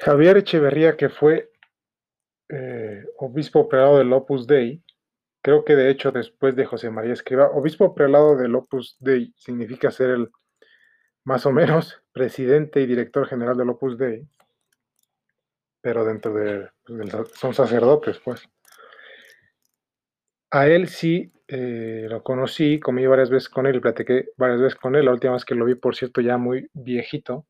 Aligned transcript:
Javier 0.00 0.38
Echeverría, 0.38 0.96
que 0.96 1.10
fue 1.10 1.50
eh, 2.48 3.04
obispo 3.18 3.68
prelado 3.68 3.98
del 3.98 4.12
Opus 4.12 4.46
Dei, 4.46 4.82
creo 5.42 5.64
que 5.64 5.76
de 5.76 5.90
hecho 5.90 6.10
después 6.10 6.56
de 6.56 6.64
José 6.64 6.90
María 6.90 7.12
Escriba, 7.12 7.50
obispo 7.50 7.94
prelado 7.94 8.36
del 8.36 8.54
Opus 8.54 8.96
Dei 8.98 9.32
significa 9.36 9.90
ser 9.90 10.10
el 10.10 10.30
más 11.24 11.44
o 11.44 11.52
menos 11.52 12.02
presidente 12.12 12.80
y 12.80 12.86
director 12.86 13.26
general 13.26 13.58
del 13.58 13.70
Opus 13.70 13.98
Dei, 13.98 14.26
pero 15.82 16.04
dentro 16.04 16.32
de, 16.32 16.70
pues, 16.84 17.30
son 17.34 17.52
sacerdotes, 17.52 18.18
pues. 18.20 18.42
A 20.50 20.66
él 20.66 20.88
sí 20.88 21.30
eh, 21.46 22.06
lo 22.08 22.22
conocí, 22.22 22.80
comí 22.80 23.06
varias 23.06 23.30
veces 23.30 23.48
con 23.48 23.66
él 23.66 23.80
platiqué 23.80 24.30
varias 24.36 24.60
veces 24.60 24.78
con 24.78 24.96
él. 24.96 25.04
La 25.04 25.12
última 25.12 25.34
vez 25.34 25.44
que 25.44 25.54
lo 25.54 25.64
vi, 25.66 25.74
por 25.74 25.94
cierto, 25.94 26.20
ya 26.20 26.38
muy 26.38 26.68
viejito. 26.72 27.46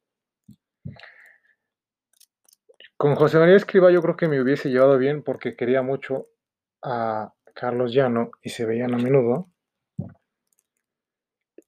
Con 3.01 3.15
José 3.15 3.39
María 3.39 3.57
Escriba 3.57 3.91
yo 3.91 4.03
creo 4.03 4.15
que 4.15 4.29
me 4.29 4.43
hubiese 4.43 4.69
llevado 4.69 4.99
bien 4.99 5.23
porque 5.23 5.57
quería 5.57 5.81
mucho 5.81 6.29
a 6.83 7.33
Carlos 7.55 7.95
Llano 7.95 8.31
y 8.43 8.51
se 8.51 8.67
veían 8.67 8.93
a 8.93 8.99
menudo. 8.99 9.49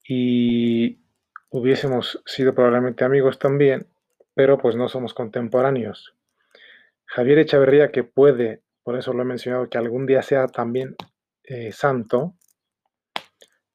Y 0.06 1.00
hubiésemos 1.48 2.22
sido 2.26 2.54
probablemente 2.54 3.06
amigos 3.06 3.38
también, 3.38 3.86
pero 4.34 4.58
pues 4.58 4.76
no 4.76 4.90
somos 4.90 5.14
contemporáneos. 5.14 6.14
Javier 7.06 7.38
Echeverría, 7.38 7.90
que 7.90 8.04
puede, 8.04 8.60
por 8.82 8.98
eso 8.98 9.14
lo 9.14 9.22
he 9.22 9.24
mencionado, 9.24 9.70
que 9.70 9.78
algún 9.78 10.04
día 10.04 10.20
sea 10.20 10.48
también 10.48 10.96
eh, 11.44 11.72
santo, 11.72 12.34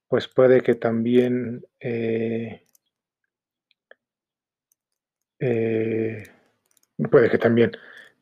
pues 0.08 0.28
puede 0.28 0.62
que 0.62 0.76
también 0.76 1.66
eh, 1.80 2.68
eh, 5.40 6.37
puede 7.06 7.30
que 7.30 7.38
también, 7.38 7.72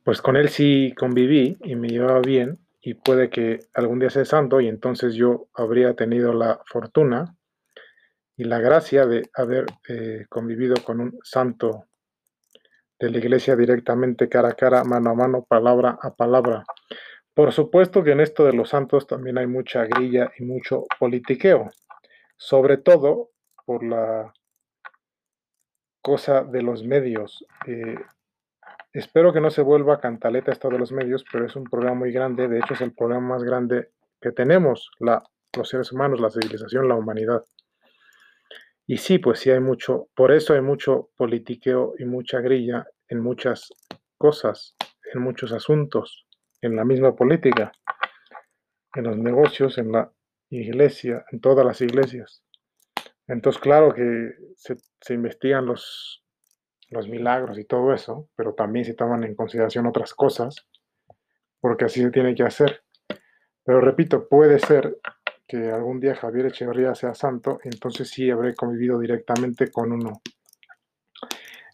pues 0.03 0.21
con 0.21 0.35
él 0.35 0.49
sí 0.49 0.93
conviví 0.97 1.57
y 1.63 1.75
me 1.75 1.87
llevaba 1.87 2.19
bien 2.19 2.59
y 2.81 2.93
puede 2.93 3.29
que 3.29 3.59
algún 3.73 3.99
día 3.99 4.09
sea 4.09 4.25
santo 4.25 4.61
y 4.61 4.67
entonces 4.67 5.15
yo 5.15 5.47
habría 5.53 5.95
tenido 5.95 6.33
la 6.33 6.59
fortuna 6.65 7.35
y 8.37 8.43
la 8.43 8.59
gracia 8.59 9.05
de 9.05 9.23
haber 9.33 9.65
convivido 10.29 10.75
con 10.83 10.99
un 10.99 11.19
santo 11.23 11.85
de 12.99 13.09
la 13.09 13.17
iglesia 13.17 13.55
directamente 13.55 14.29
cara 14.29 14.49
a 14.49 14.53
cara, 14.53 14.83
mano 14.83 15.11
a 15.11 15.15
mano, 15.15 15.45
palabra 15.47 15.97
a 16.01 16.13
palabra. 16.13 16.63
Por 17.33 17.51
supuesto 17.51 18.03
que 18.03 18.11
en 18.11 18.21
esto 18.21 18.45
de 18.45 18.53
los 18.53 18.69
santos 18.69 19.07
también 19.07 19.37
hay 19.37 19.47
mucha 19.47 19.83
grilla 19.85 20.31
y 20.37 20.43
mucho 20.43 20.85
politiqueo, 20.99 21.69
sobre 22.37 22.77
todo 22.77 23.31
por 23.65 23.83
la 23.83 24.33
cosa 26.01 26.43
de 26.43 26.61
los 26.61 26.83
medios. 26.83 27.45
Eh, 27.67 27.97
espero 28.99 29.33
que 29.33 29.41
no 29.41 29.49
se 29.49 29.61
vuelva 29.61 29.99
cantaleta 29.99 30.51
esto 30.51 30.69
de 30.69 30.79
los 30.79 30.91
medios, 30.91 31.23
pero 31.31 31.45
es 31.45 31.55
un 31.55 31.65
problema 31.65 31.95
muy 31.95 32.11
grande, 32.11 32.47
de 32.47 32.59
hecho 32.59 32.73
es 32.73 32.81
el 32.81 32.93
problema 32.93 33.21
más 33.21 33.43
grande 33.43 33.91
que 34.21 34.31
tenemos 34.31 34.89
los 34.99 35.69
seres 35.69 35.91
humanos, 35.91 36.19
la 36.19 36.29
civilización, 36.29 36.87
la 36.87 36.95
humanidad. 36.95 37.43
Y 38.87 38.97
sí, 38.97 39.19
pues 39.19 39.39
sí 39.39 39.51
hay 39.51 39.59
mucho, 39.59 40.07
por 40.15 40.31
eso 40.31 40.53
hay 40.53 40.61
mucho 40.61 41.09
politiqueo 41.17 41.93
y 41.97 42.05
mucha 42.05 42.39
grilla 42.39 42.85
en 43.07 43.19
muchas 43.19 43.69
cosas, 44.17 44.75
en 45.13 45.21
muchos 45.21 45.51
asuntos 45.51 46.25
en 46.61 46.75
la 46.75 46.83
misma 46.83 47.15
política, 47.15 47.71
en 48.95 49.03
los 49.03 49.17
negocios, 49.17 49.77
en 49.77 49.91
la 49.91 50.11
iglesia, 50.49 51.23
en 51.31 51.39
todas 51.39 51.65
las 51.65 51.81
iglesias. 51.81 52.43
Entonces, 53.27 53.61
claro 53.61 53.93
que 53.93 54.31
se, 54.55 55.13
investigan 55.13 55.65
los, 55.65 56.23
los 56.95 57.07
milagros 57.07 57.59
y 57.59 57.65
todo 57.65 57.93
eso, 57.93 58.29
pero 58.35 58.53
también 58.53 58.85
se 58.85 58.93
toman 58.93 59.23
en 59.23 59.35
consideración 59.35 59.85
otras 59.85 60.13
cosas, 60.13 60.67
porque 61.59 61.85
así 61.85 62.01
se 62.01 62.11
tiene 62.11 62.33
que 62.33 62.43
hacer. 62.43 62.83
Pero 63.63 63.81
repito, 63.81 64.27
puede 64.27 64.59
ser 64.59 64.97
que 65.47 65.71
algún 65.71 65.99
día 65.99 66.15
Javier 66.15 66.47
Echeverría 66.47 66.95
sea 66.95 67.13
santo, 67.13 67.59
entonces 67.63 68.09
sí 68.09 68.29
habré 68.31 68.55
convivido 68.55 68.99
directamente 68.99 69.71
con 69.71 69.91
uno. 69.91 70.21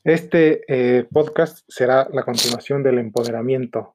Este 0.03 0.63
eh, 0.67 1.05
podcast 1.11 1.63
será 1.67 2.07
la 2.11 2.23
continuación 2.23 2.81
del 2.81 2.97
empoderamiento 2.97 3.93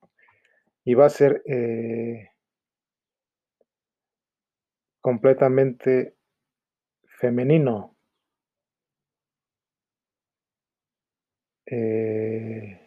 y 0.84 0.94
va 0.94 1.06
a 1.06 1.10
ser 1.10 1.42
eh, 1.46 2.30
completamente 5.00 6.14
femenino. 7.18 7.95
Eh, 11.66 12.80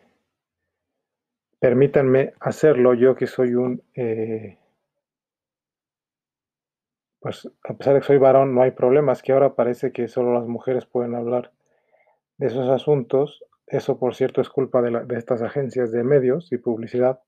permítanme 1.59 2.33
hacerlo, 2.39 2.93
yo 2.93 3.15
que 3.15 3.27
soy 3.27 3.53
un, 3.55 3.83
eh, 3.93 4.57
pues 7.19 7.49
a 7.67 7.73
pesar 7.73 7.93
de 7.95 7.99
que 7.99 8.07
soy 8.07 8.17
varón, 8.17 8.55
no 8.55 8.61
hay 8.61 8.71
problemas, 8.71 9.21
que 9.21 9.33
ahora 9.33 9.55
parece 9.55 9.91
que 9.91 10.07
solo 10.07 10.33
las 10.33 10.47
mujeres 10.47 10.85
pueden 10.85 11.15
hablar 11.15 11.51
de 12.37 12.47
esos 12.47 12.69
asuntos. 12.69 13.43
Eso, 13.67 13.99
por 13.99 14.15
cierto, 14.15 14.41
es 14.41 14.49
culpa 14.49 14.81
de, 14.81 15.17
estas 15.17 15.41
agencias 15.41 15.91
de 15.91 16.03
medios 16.03 16.51
y 16.51 16.57
publicidad. 16.57 17.19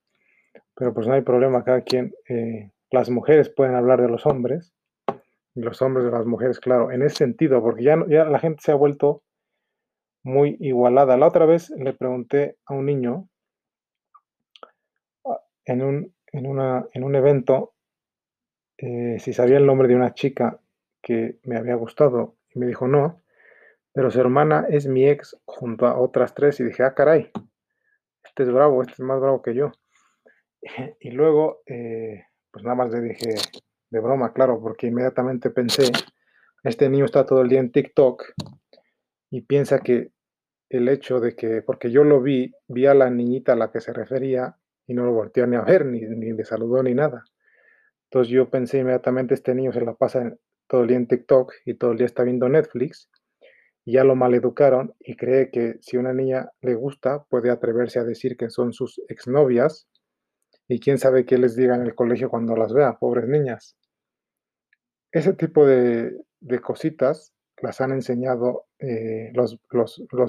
Pero 0.74 0.94
pues 0.94 1.06
no 1.06 1.14
hay 1.14 1.22
problema, 1.22 1.64
cada 1.64 1.82
quien, 1.82 2.14
eh, 2.28 2.70
las 2.90 3.10
mujeres 3.10 3.50
pueden 3.50 3.74
hablar 3.74 4.00
de 4.00 4.08
los 4.08 4.26
hombres, 4.26 4.74
y 5.54 5.60
los 5.60 5.82
hombres 5.82 6.06
de 6.06 6.12
las 6.12 6.24
mujeres, 6.24 6.60
claro, 6.60 6.90
en 6.90 7.02
ese 7.02 7.16
sentido, 7.16 7.60
porque 7.62 7.84
ya, 7.84 7.96
ya 8.08 8.24
la 8.24 8.38
gente 8.38 8.62
se 8.62 8.72
ha 8.72 8.74
vuelto 8.74 9.22
muy 10.22 10.56
igualada. 10.60 11.16
La 11.16 11.26
otra 11.28 11.46
vez 11.46 11.70
le 11.70 11.92
pregunté 11.92 12.56
a 12.66 12.74
un 12.74 12.86
niño 12.86 13.28
ah, 15.24 15.40
en 15.64 15.82
un, 15.82 16.14
en 16.32 16.46
una, 16.46 16.86
en 16.92 17.04
un 17.04 17.14
evento 17.14 17.72
eh, 18.84 19.18
si 19.20 19.32
sabía 19.32 19.58
el 19.58 19.66
nombre 19.66 19.86
de 19.86 19.94
una 19.94 20.12
chica 20.12 20.58
que 21.00 21.38
me 21.44 21.56
había 21.56 21.76
gustado 21.76 22.36
y 22.52 22.58
me 22.58 22.66
dijo 22.66 22.88
no, 22.88 23.22
pero 23.92 24.10
su 24.10 24.20
hermana 24.20 24.66
es 24.68 24.88
mi 24.88 25.08
ex 25.08 25.40
junto 25.44 25.86
a 25.86 26.00
otras 26.00 26.34
tres 26.34 26.58
y 26.58 26.64
dije, 26.64 26.82
ah, 26.82 26.92
caray, 26.92 27.30
este 28.24 28.42
es 28.42 28.50
bravo, 28.50 28.82
este 28.82 28.94
es 28.94 29.00
más 29.00 29.20
bravo 29.20 29.40
que 29.40 29.54
yo. 29.54 29.72
Y 31.00 31.10
luego, 31.10 31.62
eh, 31.66 32.24
pues 32.50 32.64
nada 32.64 32.76
más 32.76 32.90
le 32.90 33.00
dije 33.00 33.34
de 33.90 34.00
broma, 34.00 34.32
claro, 34.32 34.60
porque 34.60 34.86
inmediatamente 34.86 35.50
pensé, 35.50 35.90
este 36.64 36.88
niño 36.88 37.04
está 37.04 37.26
todo 37.26 37.42
el 37.42 37.48
día 37.48 37.60
en 37.60 37.72
TikTok 37.72 38.24
y 39.30 39.42
piensa 39.42 39.80
que 39.80 40.11
el 40.72 40.88
hecho 40.88 41.20
de 41.20 41.36
que, 41.36 41.62
porque 41.62 41.90
yo 41.90 42.04
lo 42.04 42.20
vi, 42.20 42.52
vi 42.68 42.86
a 42.86 42.94
la 42.94 43.10
niñita 43.10 43.52
a 43.52 43.56
la 43.56 43.70
que 43.70 43.80
se 43.80 43.92
refería 43.92 44.56
y 44.86 44.94
no 44.94 45.04
lo 45.04 45.12
volteó 45.12 45.46
ni 45.46 45.56
a 45.56 45.62
ver, 45.62 45.86
ni, 45.86 46.00
ni 46.00 46.32
le 46.32 46.44
saludó 46.44 46.82
ni 46.82 46.94
nada. 46.94 47.24
Entonces 48.10 48.32
yo 48.32 48.50
pensé 48.50 48.78
inmediatamente, 48.78 49.34
este 49.34 49.54
niño 49.54 49.72
se 49.72 49.82
la 49.82 49.94
pasa 49.94 50.36
todo 50.66 50.82
el 50.82 50.88
día 50.88 50.96
en 50.96 51.06
TikTok 51.06 51.52
y 51.66 51.74
todo 51.74 51.92
el 51.92 51.98
día 51.98 52.06
está 52.06 52.24
viendo 52.24 52.48
Netflix 52.48 53.10
y 53.84 53.92
ya 53.92 54.04
lo 54.04 54.16
maleducaron 54.16 54.94
y 55.00 55.16
cree 55.16 55.50
que 55.50 55.76
si 55.80 55.96
una 55.96 56.12
niña 56.12 56.50
le 56.60 56.74
gusta 56.74 57.24
puede 57.24 57.50
atreverse 57.50 57.98
a 57.98 58.04
decir 58.04 58.36
que 58.36 58.48
son 58.50 58.72
sus 58.72 59.00
exnovias 59.08 59.88
y 60.68 60.80
quién 60.80 60.98
sabe 60.98 61.26
qué 61.26 61.38
les 61.38 61.56
diga 61.56 61.74
en 61.74 61.82
el 61.82 61.94
colegio 61.94 62.30
cuando 62.30 62.56
las 62.56 62.72
vea, 62.72 62.98
pobres 62.98 63.28
niñas. 63.28 63.76
Ese 65.10 65.34
tipo 65.34 65.66
de, 65.66 66.16
cositas 66.62 67.31
las 67.62 67.80
han 67.80 67.92
enseñado 67.92 68.66
eh, 68.78 69.32
los, 69.32 69.58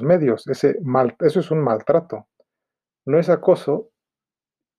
medios. 0.03 0.47
Ese 0.47 0.77
mal, 0.81 1.15
eso 1.19 1.39
es 1.39 1.51
un 1.51 1.59
maltrato. 1.59 2.27
No 3.05 3.19
es 3.19 3.29
acoso 3.29 3.89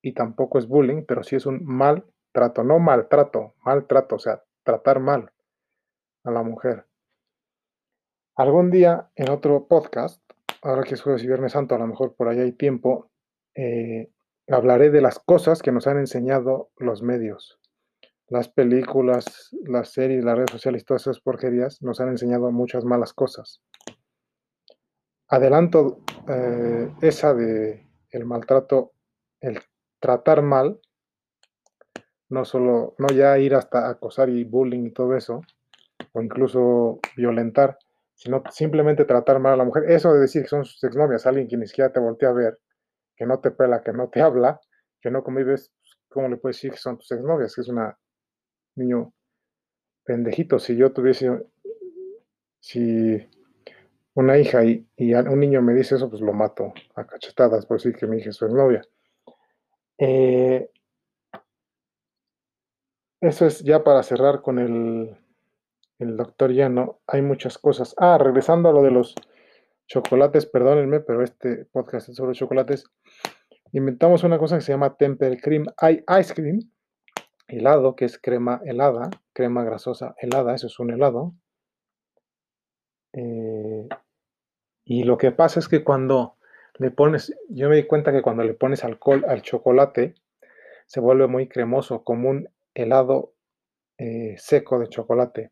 y 0.01 0.15
tampoco 0.15 0.59
es 0.59 0.67
bullying, 0.67 1.05
pero 1.07 1.23
sí 1.23 1.37
es 1.37 1.47
un 1.47 1.65
maltrato, 1.65 2.63
no 2.63 2.79
maltrato, 2.79 3.55
maltrato, 3.65 4.15
o 4.15 4.19
sea, 4.19 4.43
tratar 4.63 5.01
mal 5.01 5.33
a 6.25 6.31
la 6.31 6.43
mujer. 6.43 6.87
Algún 8.37 8.71
día 8.71 9.11
en 9.17 9.31
otro 9.31 9.67
podcast, 9.67 10.23
ahora 10.63 10.85
que 10.85 10.95
es 10.95 11.03
jueves 11.03 11.23
y 11.25 11.27
viernes 11.27 11.53
santo, 11.53 11.75
a 11.75 11.79
lo 11.79 11.87
mejor 11.87 12.15
por 12.15 12.29
ahí 12.29 12.39
hay 12.39 12.53
tiempo, 12.53 13.11
eh, 13.57 14.11
hablaré 14.49 14.91
de 14.91 15.01
las 15.01 15.19
cosas 15.19 15.61
que 15.61 15.73
nos 15.73 15.87
han 15.87 15.99
enseñado 15.99 16.71
los 16.77 17.03
medios. 17.03 17.59
Las 18.29 18.49
películas, 18.49 19.51
las 19.67 19.91
series, 19.91 20.25
las 20.25 20.37
redes 20.37 20.51
sociales, 20.51 20.85
todas 20.85 21.03
esas 21.03 21.21
porquerías 21.21 21.83
nos 21.83 22.01
han 22.01 22.09
enseñado 22.09 22.51
muchas 22.51 22.85
malas 22.85 23.13
cosas. 23.13 23.63
Adelanto 25.29 26.01
eh, 26.29 26.91
esa 27.03 27.35
de 27.35 27.87
el 28.11 28.25
maltrato, 28.25 28.93
el 29.41 29.61
tratar 29.99 30.43
mal, 30.43 30.81
no 32.29 32.45
solo, 32.45 32.95
no 32.99 33.09
ya 33.09 33.39
ir 33.39 33.55
hasta 33.55 33.89
acosar 33.89 34.29
y 34.29 34.45
bullying 34.45 34.87
y 34.87 34.91
todo 34.93 35.15
eso, 35.17 35.43
o 36.13 36.23
incluso 36.23 37.01
violentar, 37.17 37.79
sino 38.15 38.43
simplemente 38.51 39.05
tratar 39.05 39.39
mal 39.41 39.55
a 39.55 39.57
la 39.57 39.65
mujer. 39.65 39.91
Eso 39.91 40.13
de 40.13 40.21
decir 40.21 40.43
que 40.43 40.49
son 40.49 40.65
sus 40.65 40.83
exnovias, 40.85 41.27
alguien 41.27 41.49
que 41.49 41.57
ni 41.57 41.67
siquiera 41.67 41.93
te 41.93 42.01
voltea 42.01 42.31
a 42.31 42.33
ver, 42.33 42.59
que 43.17 43.27
no 43.27 43.41
te 43.41 43.51
pela, 43.51 43.83
que 43.83 43.93
no 43.93 44.09
te 44.09 44.21
habla, 44.23 44.61
que 45.01 45.11
no 45.11 45.23
convives, 45.23 45.73
¿cómo 46.09 46.29
le 46.29 46.37
puedes 46.37 46.57
decir 46.57 46.73
que 46.73 46.79
son 46.79 46.99
tus 46.99 47.11
exnovias? 47.13 47.55
Que 47.55 47.61
es 47.61 47.69
una 47.69 47.99
niño 48.77 49.13
pendejito. 50.05 50.59
Si 50.59 50.77
yo 50.77 50.93
tuviese, 50.93 51.47
si 52.61 53.27
una 54.15 54.39
hija 54.39 54.65
y, 54.65 54.87
un 54.97 55.41
niño 55.41 55.63
me 55.63 55.75
dice 55.75 55.97
eso, 55.97 56.09
pues 56.09 56.23
lo 56.23 56.33
mato 56.33 56.73
a 56.95 57.07
cachetadas 57.07 57.67
por 57.67 57.79
decir 57.79 57.97
que 57.97 58.07
mi 58.07 58.19
hija 58.19 58.31
es 58.31 58.37
su 58.37 58.49
novia. 58.49 58.83
Eh, 59.99 60.71
eso 63.21 63.47
es 63.47 63.61
ya 63.63 63.83
para 63.83 64.03
cerrar 64.03 64.43
con 64.43 64.59
el, 64.59 65.17
el 65.99 66.17
doctor 66.17 66.53
Llano. 66.53 67.01
Hay 67.07 67.23
muchas 67.23 67.59
cosas. 67.59 67.95
Ah, 67.99 68.19
regresando 68.19 68.69
a 68.69 68.73
lo 68.73 68.83
de 68.83 68.91
los 68.91 69.15
chocolates, 69.87 70.47
perdónenme, 70.47 71.01
pero 71.01 71.23
este 71.23 71.67
podcast 71.67 72.09
es 72.09 72.17
sobre 72.17 72.35
chocolates. 72.35 72.85
Inventamos 73.73 74.25
una 74.25 74.39
cosa 74.39 74.57
que 74.57 74.63
se 74.63 74.73
llama 74.73 74.97
Temper 74.97 75.41
Cream 75.41 75.67
Ice 76.21 76.35
Cream, 76.35 76.61
helado, 77.47 77.97
que 77.97 78.05
es 78.05 78.19
crema 78.19 78.61
helada, 78.65 79.11
crema 79.33 79.65
grasosa 79.65 80.15
helada, 80.19 80.55
eso 80.55 80.67
es 80.67 80.79
un 80.79 80.91
helado. 80.91 81.35
Eh, 83.13 83.89
y 84.85 85.05
lo 85.05 85.17
que 85.17 85.33
pasa 85.33 85.61
es 85.61 85.69
que 85.69 85.85
cuando 85.85 86.37
le 86.79 86.91
pones, 86.91 87.35
yo 87.49 87.69
me 87.69 87.77
di 87.77 87.87
cuenta 87.87 88.13
que 88.13 88.23
cuando 88.23 88.43
le 88.43 88.55
pones 88.55 88.85
alcohol 88.85 89.25
al 89.29 89.43
chocolate, 89.43 90.15
se 90.87 91.01
vuelve 91.01 91.27
muy 91.27 91.49
cremoso, 91.49 92.05
como 92.05 92.31
un 92.31 92.49
helado 92.75 93.35
eh, 93.99 94.35
seco 94.39 94.79
de 94.79 94.89
chocolate. 94.89 95.51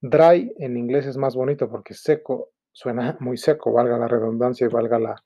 Dry 0.00 0.52
en 0.58 0.76
inglés 0.76 1.06
es 1.06 1.16
más 1.16 1.36
bonito 1.36 1.70
porque 1.70 1.94
seco 1.94 2.50
suena 2.72 3.16
muy 3.20 3.36
seco, 3.36 3.72
valga 3.72 3.98
la 3.98 4.08
redundancia 4.08 4.66
y 4.66 4.70
valga 4.70 4.98
la 4.98 5.24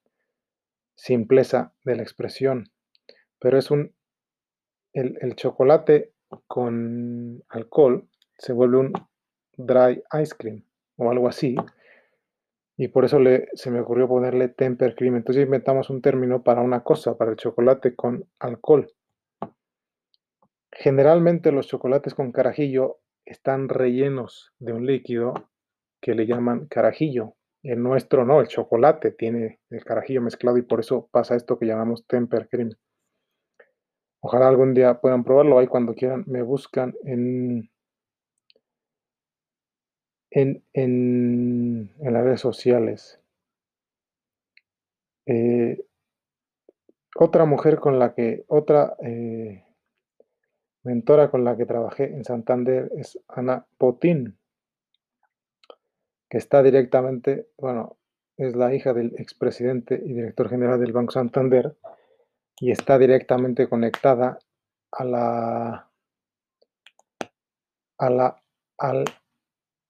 simpleza 0.96 1.72
de 1.84 1.96
la 1.96 2.02
expresión. 2.02 2.70
Pero 3.38 3.58
es 3.58 3.70
un, 3.70 3.94
el, 4.94 5.34
chocolate 5.34 6.12
con 6.46 7.42
alcohol 7.48 8.08
se 8.38 8.52
vuelve 8.52 8.78
un 8.78 8.92
dry 9.56 10.02
ice 10.20 10.34
cream 10.36 10.64
o 10.96 11.10
algo 11.10 11.28
así. 11.28 11.56
Y 12.76 12.88
por 12.88 13.04
eso 13.04 13.18
se 13.54 13.70
me 13.70 13.80
ocurrió 13.80 14.08
ponerle 14.08 14.48
temper 14.48 14.94
cream. 14.94 15.16
Entonces 15.16 15.44
inventamos 15.44 15.90
un 15.90 16.00
término 16.00 16.42
para 16.42 16.60
una 16.60 16.82
cosa, 16.82 17.16
para 17.16 17.32
el 17.32 17.36
chocolate 17.36 17.94
con 17.94 18.24
alcohol. 18.38 18.88
Generalmente 20.72 21.52
los 21.52 21.68
chocolates 21.68 22.14
con 22.14 22.32
carajillo 22.32 22.98
están 23.24 23.68
rellenos 23.68 24.52
de 24.58 24.72
un 24.72 24.86
líquido 24.86 25.34
que 26.00 26.14
le 26.14 26.26
llaman 26.26 26.66
carajillo. 26.66 27.34
El 27.62 27.82
nuestro 27.82 28.26
no, 28.26 28.40
el 28.40 28.48
chocolate 28.48 29.12
tiene 29.12 29.60
el 29.70 29.84
carajillo 29.84 30.20
mezclado 30.20 30.58
y 30.58 30.62
por 30.62 30.80
eso 30.80 31.08
pasa 31.10 31.36
esto 31.36 31.58
que 31.58 31.66
llamamos 31.66 32.06
temper 32.06 32.48
cream. 32.48 32.70
Ojalá 34.26 34.48
algún 34.48 34.72
día 34.72 35.00
puedan 35.02 35.22
probarlo. 35.22 35.58
Ahí 35.58 35.66
cuando 35.66 35.94
quieran 35.94 36.24
me 36.26 36.40
buscan 36.40 36.94
en 37.04 37.68
en, 40.30 41.90
las 42.00 42.24
redes 42.24 42.40
sociales. 42.40 43.20
Eh, 45.26 45.84
otra 47.16 47.44
mujer 47.44 47.78
con 47.78 47.98
la 47.98 48.14
que, 48.14 48.46
otra 48.48 48.96
eh, 49.02 49.62
mentora 50.84 51.30
con 51.30 51.44
la 51.44 51.56
que 51.56 51.66
trabajé 51.66 52.04
en 52.04 52.24
Santander 52.24 52.90
es 52.96 53.18
Ana 53.28 53.66
Potín, 53.78 54.38
que 56.30 56.38
está 56.38 56.62
directamente, 56.62 57.46
bueno, 57.58 57.98
es 58.38 58.56
la 58.56 58.74
hija 58.74 58.94
del 58.94 59.14
expresidente 59.18 60.00
y 60.02 60.14
director 60.14 60.48
general 60.48 60.80
del 60.80 60.92
Banco 60.92 61.12
Santander 61.12 61.76
y 62.60 62.70
está 62.70 62.98
directamente 62.98 63.68
conectada 63.68 64.38
a 64.92 65.04
la, 65.04 65.90
a 67.98 68.10
la, 68.10 68.42
al 68.78 69.04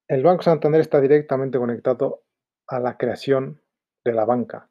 el 0.06 0.22
Banco 0.22 0.42
Santander 0.42 0.80
está 0.80 1.00
directamente 1.00 1.58
conectado 1.58 2.24
a 2.66 2.78
la 2.78 2.98
creación 2.98 3.62
de 4.04 4.12
la 4.12 4.26
banca. 4.26 4.68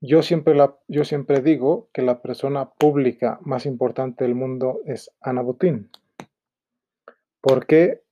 Yo 0.00 0.22
siempre, 0.22 0.54
yo 0.88 1.04
siempre 1.04 1.40
digo 1.40 1.88
que 1.92 2.02
la 2.02 2.20
persona 2.20 2.70
pública 2.70 3.38
más 3.42 3.64
importante 3.66 4.24
del 4.24 4.34
mundo 4.34 4.80
es 4.84 5.10
Ana 5.20 5.42
Botín. 5.42 5.90
¿Por 7.40 7.66
qué? 7.66 8.02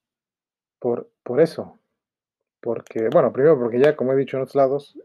Por, 0.78 1.10
por 1.22 1.40
eso. 1.40 1.78
Porque, 2.60 3.08
bueno, 3.12 3.32
primero 3.32 3.58
porque 3.58 3.80
ya, 3.80 3.96
como 3.96 4.12
he 4.12 4.16
dicho 4.16 4.36
en 4.36 4.44
otros 4.44 4.56
lados, 4.56 4.98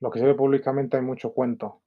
lo 0.00 0.10
que 0.10 0.18
se 0.18 0.26
ve 0.26 0.34
públicamente 0.34 0.96
hay 0.96 1.02
mucho 1.02 1.34
cuento. 1.34 1.82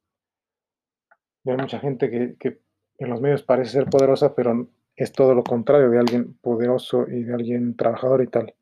Y 1.43 1.49
hay 1.49 1.57
mucha 1.57 1.79
gente 1.79 2.37
que, 2.37 2.59
en 2.99 3.09
los 3.09 3.21
medios 3.21 3.43
parece 3.43 3.71
ser 3.71 3.85
poderosa, 3.85 4.35
pero 4.35 4.67
es 4.95 5.11
todo 5.11 5.33
lo 5.33 5.43
contrario 5.43 5.89
de 5.89 5.97
alguien 5.97 6.37
poderoso 6.41 7.07
y 7.07 7.23
de 7.23 7.33
alguien 7.33 7.75
trabajador 7.75 8.21
y 8.21 8.27
tal. 8.27 8.53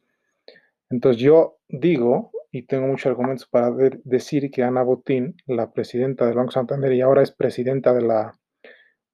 Entonces 0.89 1.21
yo 1.21 1.57
digo, 1.67 2.31
y 2.51 2.63
tengo 2.63 2.87
muchos 2.87 3.07
argumentos 3.07 3.47
para 3.47 3.71
decir 4.03 4.49
que 4.49 4.63
Ana 4.63 4.81
Botín, 4.83 5.35
la 5.45 5.71
presidenta 5.71 6.25
del 6.25 6.35
Banco 6.35 6.51
Santander 6.51 6.93
y 6.93 7.01
ahora 7.01 7.21
es 7.21 7.31
presidenta 7.31 7.93
de 7.93 8.01
la 8.01 8.33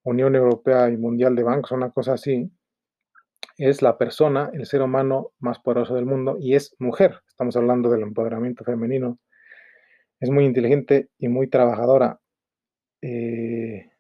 Unión 0.03 0.35
Europea 0.35 0.89
y 0.89 0.97
Mundial 0.97 1.35
de 1.35 1.43
Bancos, 1.43 1.71
una 1.71 1.89
cosa 1.89 2.13
así, 2.13 2.51
es 3.57 3.81
la 3.81 3.97
persona, 3.97 4.51
el 4.53 4.65
ser 4.65 4.81
humano 4.81 5.31
más 5.39 5.59
poderoso 5.59 5.95
del 5.95 6.05
mundo 6.05 6.37
y 6.39 6.55
es 6.55 6.75
mujer. 6.79 7.21
Estamos 7.27 7.55
hablando 7.55 7.89
del 7.89 8.03
empoderamiento 8.03 8.63
femenino. 8.63 9.17
Es 10.19 10.29
muy 10.29 10.45
inteligente 10.45 11.09
y 11.17 11.27
muy 11.27 11.47
trabajadora. 11.47 12.19
Eh, 13.07 13.91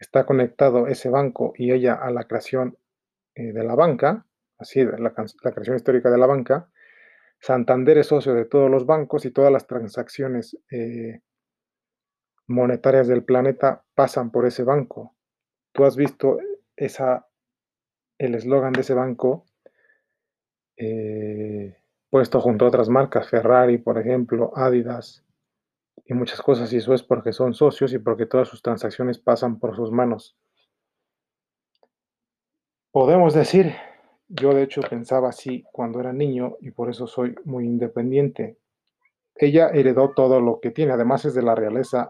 está 0.00 0.26
conectado 0.26 0.88
ese 0.88 1.08
banco 1.08 1.52
y 1.56 1.70
ella 1.70 1.94
a 1.94 2.10
la 2.10 2.24
creación 2.24 2.76
eh, 3.36 3.52
de 3.52 3.62
la 3.62 3.76
banca, 3.76 4.26
así 4.58 4.84
la, 4.84 4.98
la 4.98 5.52
creación 5.52 5.76
histórica 5.76 6.10
de 6.10 6.18
la 6.18 6.26
banca, 6.26 6.68
Santander 7.38 7.98
es 7.98 8.08
socio 8.08 8.34
de 8.34 8.44
todos 8.44 8.68
los 8.68 8.84
bancos 8.84 9.24
y 9.26 9.30
todas 9.30 9.52
las 9.52 9.68
transacciones 9.68 10.58
eh, 10.72 11.20
monetarias 12.48 13.06
del 13.06 13.22
planeta 13.22 13.84
pasan 13.94 14.32
por 14.32 14.44
ese 14.44 14.64
banco. 14.64 15.14
Tú 15.70 15.84
has 15.84 15.94
visto 15.94 16.38
el 16.76 18.34
eslogan 18.34 18.72
de 18.72 18.80
ese 18.80 18.94
banco 18.94 19.46
puesto 22.10 22.40
junto 22.40 22.64
a 22.64 22.68
otras 22.68 22.88
marcas, 22.88 23.28
Ferrari, 23.28 23.78
por 23.78 23.98
ejemplo, 23.98 24.52
Adidas, 24.56 25.24
y 26.04 26.14
muchas 26.14 26.40
cosas, 26.42 26.72
y 26.72 26.78
eso 26.78 26.94
es 26.94 27.02
porque 27.02 27.32
son 27.32 27.54
socios 27.54 27.92
y 27.92 27.98
porque 27.98 28.26
todas 28.26 28.48
sus 28.48 28.62
transacciones 28.62 29.18
pasan 29.18 29.58
por 29.58 29.76
sus 29.76 29.90
manos. 29.90 30.36
Podemos 32.90 33.34
decir, 33.34 33.74
yo 34.28 34.52
de 34.54 34.62
hecho 34.62 34.82
pensaba 34.82 35.28
así 35.28 35.64
cuando 35.72 36.00
era 36.00 36.12
niño 36.12 36.56
y 36.60 36.70
por 36.70 36.90
eso 36.90 37.06
soy 37.06 37.34
muy 37.44 37.64
independiente. 37.64 38.58
Ella 39.34 39.68
heredó 39.68 40.12
todo 40.14 40.40
lo 40.40 40.60
que 40.60 40.70
tiene, 40.70 40.92
además 40.92 41.24
es 41.24 41.34
de 41.34 41.42
la 41.42 41.54
realeza 41.54 42.06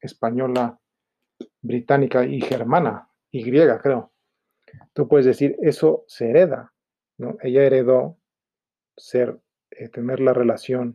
española, 0.00 0.78
británica 1.60 2.24
y 2.24 2.40
germana, 2.40 3.08
y 3.30 3.42
griega 3.42 3.80
creo. 3.80 4.12
Tú 4.92 5.08
puedes 5.08 5.26
decir, 5.26 5.56
eso 5.60 6.04
se 6.06 6.30
hereda, 6.30 6.72
¿no? 7.18 7.36
Ella 7.42 7.64
heredó 7.64 8.18
ser, 8.96 9.38
eh, 9.70 9.88
tener 9.88 10.20
la 10.20 10.32
relación 10.32 10.94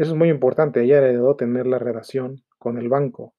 eso 0.00 0.12
es 0.12 0.16
muy 0.16 0.30
importante. 0.30 0.82
Ella 0.82 0.96
heredó 0.96 1.36
tener 1.36 1.66
la 1.66 1.78
relación 1.78 2.42
con 2.56 2.78
el 2.78 2.88
banco. 2.88 3.34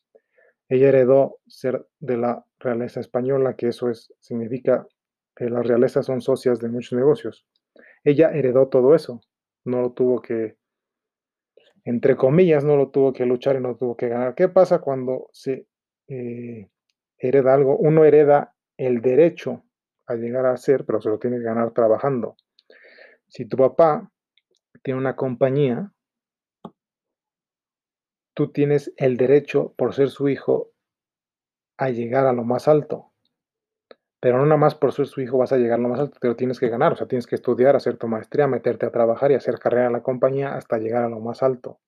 Ella 0.70 0.90
heredó 0.90 1.40
ser 1.48 1.88
de 2.00 2.18
la 2.18 2.46
realeza 2.60 3.00
española, 3.00 3.56
que 3.56 3.70
eso 3.70 3.90
es, 3.90 4.14
significa 4.20 4.88
que 5.36 5.50
las 5.50 5.66
realezas 5.66 6.06
son 6.06 6.22
socias 6.22 6.60
de 6.60 6.70
muchos 6.70 7.00
negocios. 7.00 7.48
Ella 8.04 8.30
heredó 8.30 8.68
todo 8.68 8.94
eso. 8.94 9.22
No 9.66 9.82
lo 9.82 9.94
tuvo 9.94 10.22
que, 10.22 10.56
entre 11.84 12.16
comillas, 12.16 12.64
no 12.64 12.78
lo 12.78 12.92
tuvo 12.92 13.12
que 13.12 13.26
luchar 13.26 13.56
y 13.56 13.60
no 13.60 13.76
tuvo 13.76 13.98
que 13.98 14.10
ganar. 14.10 14.36
¿Qué 14.36 14.48
pasa 14.48 14.82
cuando 14.82 15.30
se 15.32 15.66
eh, 16.10 16.70
hereda 17.18 17.56
algo? 17.56 17.76
Uno 17.76 18.06
hereda 18.06 18.54
el 18.78 19.02
derecho 19.02 19.64
a 20.06 20.14
llegar 20.14 20.46
a 20.46 20.58
ser, 20.58 20.86
pero 20.86 21.02
se 21.02 21.10
lo 21.10 21.18
tiene 21.18 21.38
que 21.38 21.44
ganar 21.44 21.72
trabajando. 21.72 22.36
Si 23.28 23.46
tu 23.46 23.58
papá 23.58 24.12
tiene 24.84 25.00
una 25.00 25.16
compañía, 25.16 25.92
tú 28.42 28.52
tienes 28.52 28.92
el 28.98 29.18
derecho, 29.18 29.76
por 29.78 29.94
ser 29.94 30.10
su 30.10 30.28
hijo, 30.28 30.72
a 31.78 31.92
llegar 31.92 32.26
a 32.26 32.34
lo 32.34 32.44
más 32.44 32.68
alto. 32.68 33.12
Pero 34.20 34.40
no 34.40 34.46
nada 34.46 34.58
más 34.58 34.74
por 34.74 34.94
ser 34.94 35.06
su 35.06 35.22
hijo 35.22 35.38
vas 35.38 35.52
a 35.52 35.58
llegar 35.58 35.78
a 35.78 35.82
lo 35.84 35.90
más 35.90 36.00
alto, 36.00 36.18
te 36.20 36.28
lo 36.28 36.36
tienes 36.36 36.60
que 36.60 36.68
ganar. 36.68 36.94
O 36.94 36.96
sea, 36.96 37.08
tienes 37.08 37.28
que 37.28 37.36
estudiar, 37.36 37.76
hacer 37.76 37.98
tu 37.98 38.08
maestría, 38.08 38.48
meterte 38.48 38.88
a 38.88 38.92
trabajar 38.92 39.32
y 39.32 39.36
hacer 39.36 39.60
carrera 39.60 39.88
en 39.88 39.94
la 39.94 40.02
compañía 40.02 40.56
hasta 40.56 40.80
llegar 40.80 41.04
a 41.04 41.10
lo 41.10 41.20
más 41.20 41.44
alto. 41.44 41.80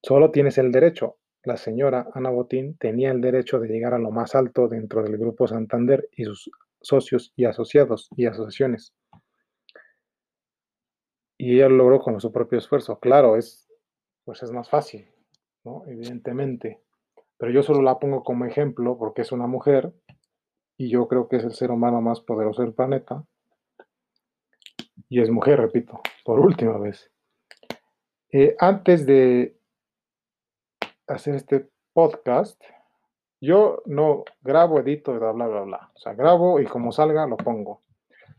Solo 0.00 0.30
tienes 0.30 0.58
el 0.58 0.70
derecho. 0.70 1.16
La 1.42 1.56
señora 1.56 2.08
Ana 2.14 2.30
Botín 2.30 2.76
tenía 2.78 3.10
el 3.10 3.20
derecho 3.20 3.58
de 3.58 3.66
llegar 3.66 3.94
a 3.94 3.98
lo 3.98 4.12
más 4.12 4.36
alto 4.36 4.68
dentro 4.68 5.02
del 5.02 5.18
Grupo 5.18 5.48
Santander 5.48 6.08
y 6.12 6.24
sus 6.24 6.52
socios 6.80 7.32
y 7.34 7.46
asociados 7.46 8.10
y 8.16 8.26
asociaciones. 8.26 8.94
Y 11.36 11.56
ella 11.56 11.68
lo 11.68 11.78
logró 11.78 11.98
con 11.98 12.20
su 12.20 12.30
propio 12.30 12.58
esfuerzo. 12.58 13.00
Claro, 13.00 13.36
es 13.36 13.66
pues 14.26 14.42
es 14.42 14.50
más 14.50 14.68
fácil, 14.68 15.08
Evidentemente. 15.86 16.80
Pero 17.38 17.52
yo 17.52 17.62
solo 17.62 17.82
la 17.82 17.98
pongo 17.98 18.22
como 18.22 18.44
ejemplo 18.44 18.96
porque 18.98 19.22
es 19.22 19.32
una 19.32 19.46
mujer 19.46 19.92
y 20.76 20.90
yo 20.90 21.08
creo 21.08 21.28
que 21.28 21.36
es 21.36 21.44
el 21.44 21.52
ser 21.52 21.70
humano 21.70 22.00
más 22.00 22.20
poderoso 22.20 22.62
del 22.62 22.72
planeta. 22.72 23.24
Y 25.08 25.20
es 25.20 25.30
mujer, 25.30 25.60
repito, 25.60 26.00
por 26.24 26.40
última 26.40 26.78
vez. 26.78 27.10
Eh, 28.32 28.56
antes 28.58 29.06
de 29.06 29.56
hacer 31.06 31.36
este 31.36 31.68
podcast, 31.92 32.60
yo 33.40 33.82
no 33.86 34.24
grabo, 34.42 34.80
edito, 34.80 35.12
bla, 35.18 35.32
bla, 35.32 35.46
bla, 35.46 35.60
bla. 35.62 35.90
O 35.94 35.98
sea, 35.98 36.14
grabo 36.14 36.60
y 36.60 36.66
como 36.66 36.92
salga 36.92 37.26
lo 37.26 37.36
pongo. 37.36 37.82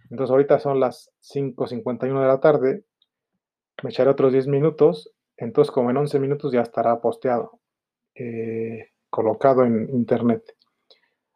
Entonces 0.09 0.31
ahorita 0.31 0.59
son 0.59 0.79
las 0.79 1.11
5.51 1.21 2.21
de 2.21 2.27
la 2.27 2.39
tarde. 2.39 2.83
Me 3.83 3.89
echaré 3.89 4.09
otros 4.09 4.31
10 4.33 4.47
minutos. 4.47 5.13
Entonces 5.37 5.71
como 5.71 5.89
en 5.91 5.97
11 5.97 6.19
minutos 6.19 6.51
ya 6.51 6.61
estará 6.61 6.99
posteado, 6.99 7.59
eh, 8.15 8.89
colocado 9.09 9.63
en 9.63 9.89
internet. 9.93 10.43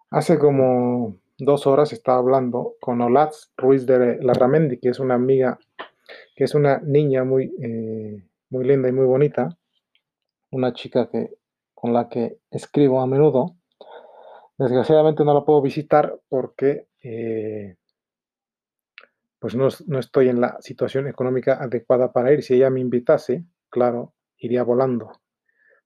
Hace 0.10 0.38
como 0.38 1.16
dos 1.38 1.68
horas 1.68 1.94
estaba 1.94 2.18
hablando 2.18 2.76
con 2.82 3.02
Olatz 3.02 3.52
Ruiz 3.58 3.86
de 3.86 4.22
Larramendi, 4.22 4.78
que 4.78 4.90
es 4.90 5.00
una 5.00 5.16
amiga, 5.16 5.60
que 6.36 6.44
es 6.44 6.54
una 6.56 6.80
niña 6.80 7.24
muy, 7.24 7.54
eh, 7.62 8.24
muy 8.50 8.66
linda 8.66 8.90
y 8.90 8.92
muy 8.92 9.06
bonita. 9.06 9.58
Una 10.52 10.74
chica 10.74 11.10
que, 11.10 11.36
con 11.74 11.94
la 11.94 12.10
que 12.10 12.38
escribo 12.52 13.02
a 13.02 13.08
menudo. 13.08 13.56
Desgraciadamente 14.58 15.24
no 15.24 15.34
la 15.34 15.46
puedo 15.46 15.62
visitar 15.62 16.20
porque 16.30 16.88
eh, 17.04 17.78
pues 19.40 19.56
no, 19.56 19.68
estoy 20.00 20.30
en 20.30 20.40
la 20.40 20.62
situación 20.62 21.08
económica 21.08 21.56
adecuada 21.56 22.12
para 22.12 22.32
ir. 22.32 22.44
Si 22.44 22.54
ella 22.54 22.70
me 22.70 22.80
invitase, 22.80 23.44
claro, 23.72 24.14
iría 24.38 24.64
volando. 24.64 25.12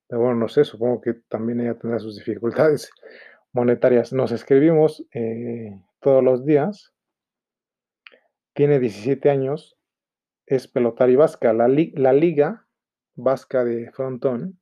Pero 0.08 0.22
bueno, 0.22 0.36
no 0.36 0.48
sé, 0.50 0.66
supongo 0.66 1.02
que 1.02 1.14
también 1.30 1.62
ella 1.62 1.78
tendrá 1.78 2.00
sus 2.00 2.18
dificultades 2.18 2.92
monetarias. 3.54 4.12
Nos 4.12 4.32
escribimos 4.32 5.06
eh, 5.14 5.80
todos 6.02 6.24
los 6.24 6.46
días. 6.46 6.94
Tiene 8.54 8.80
17 8.80 9.30
años, 9.30 9.78
es 10.46 10.68
pelotari 10.68 11.16
vasca. 11.16 11.54
La, 11.54 11.68
la 11.68 12.14
liga 12.14 12.68
vasca 13.16 13.64
de 13.64 13.92
frontón 13.92 14.60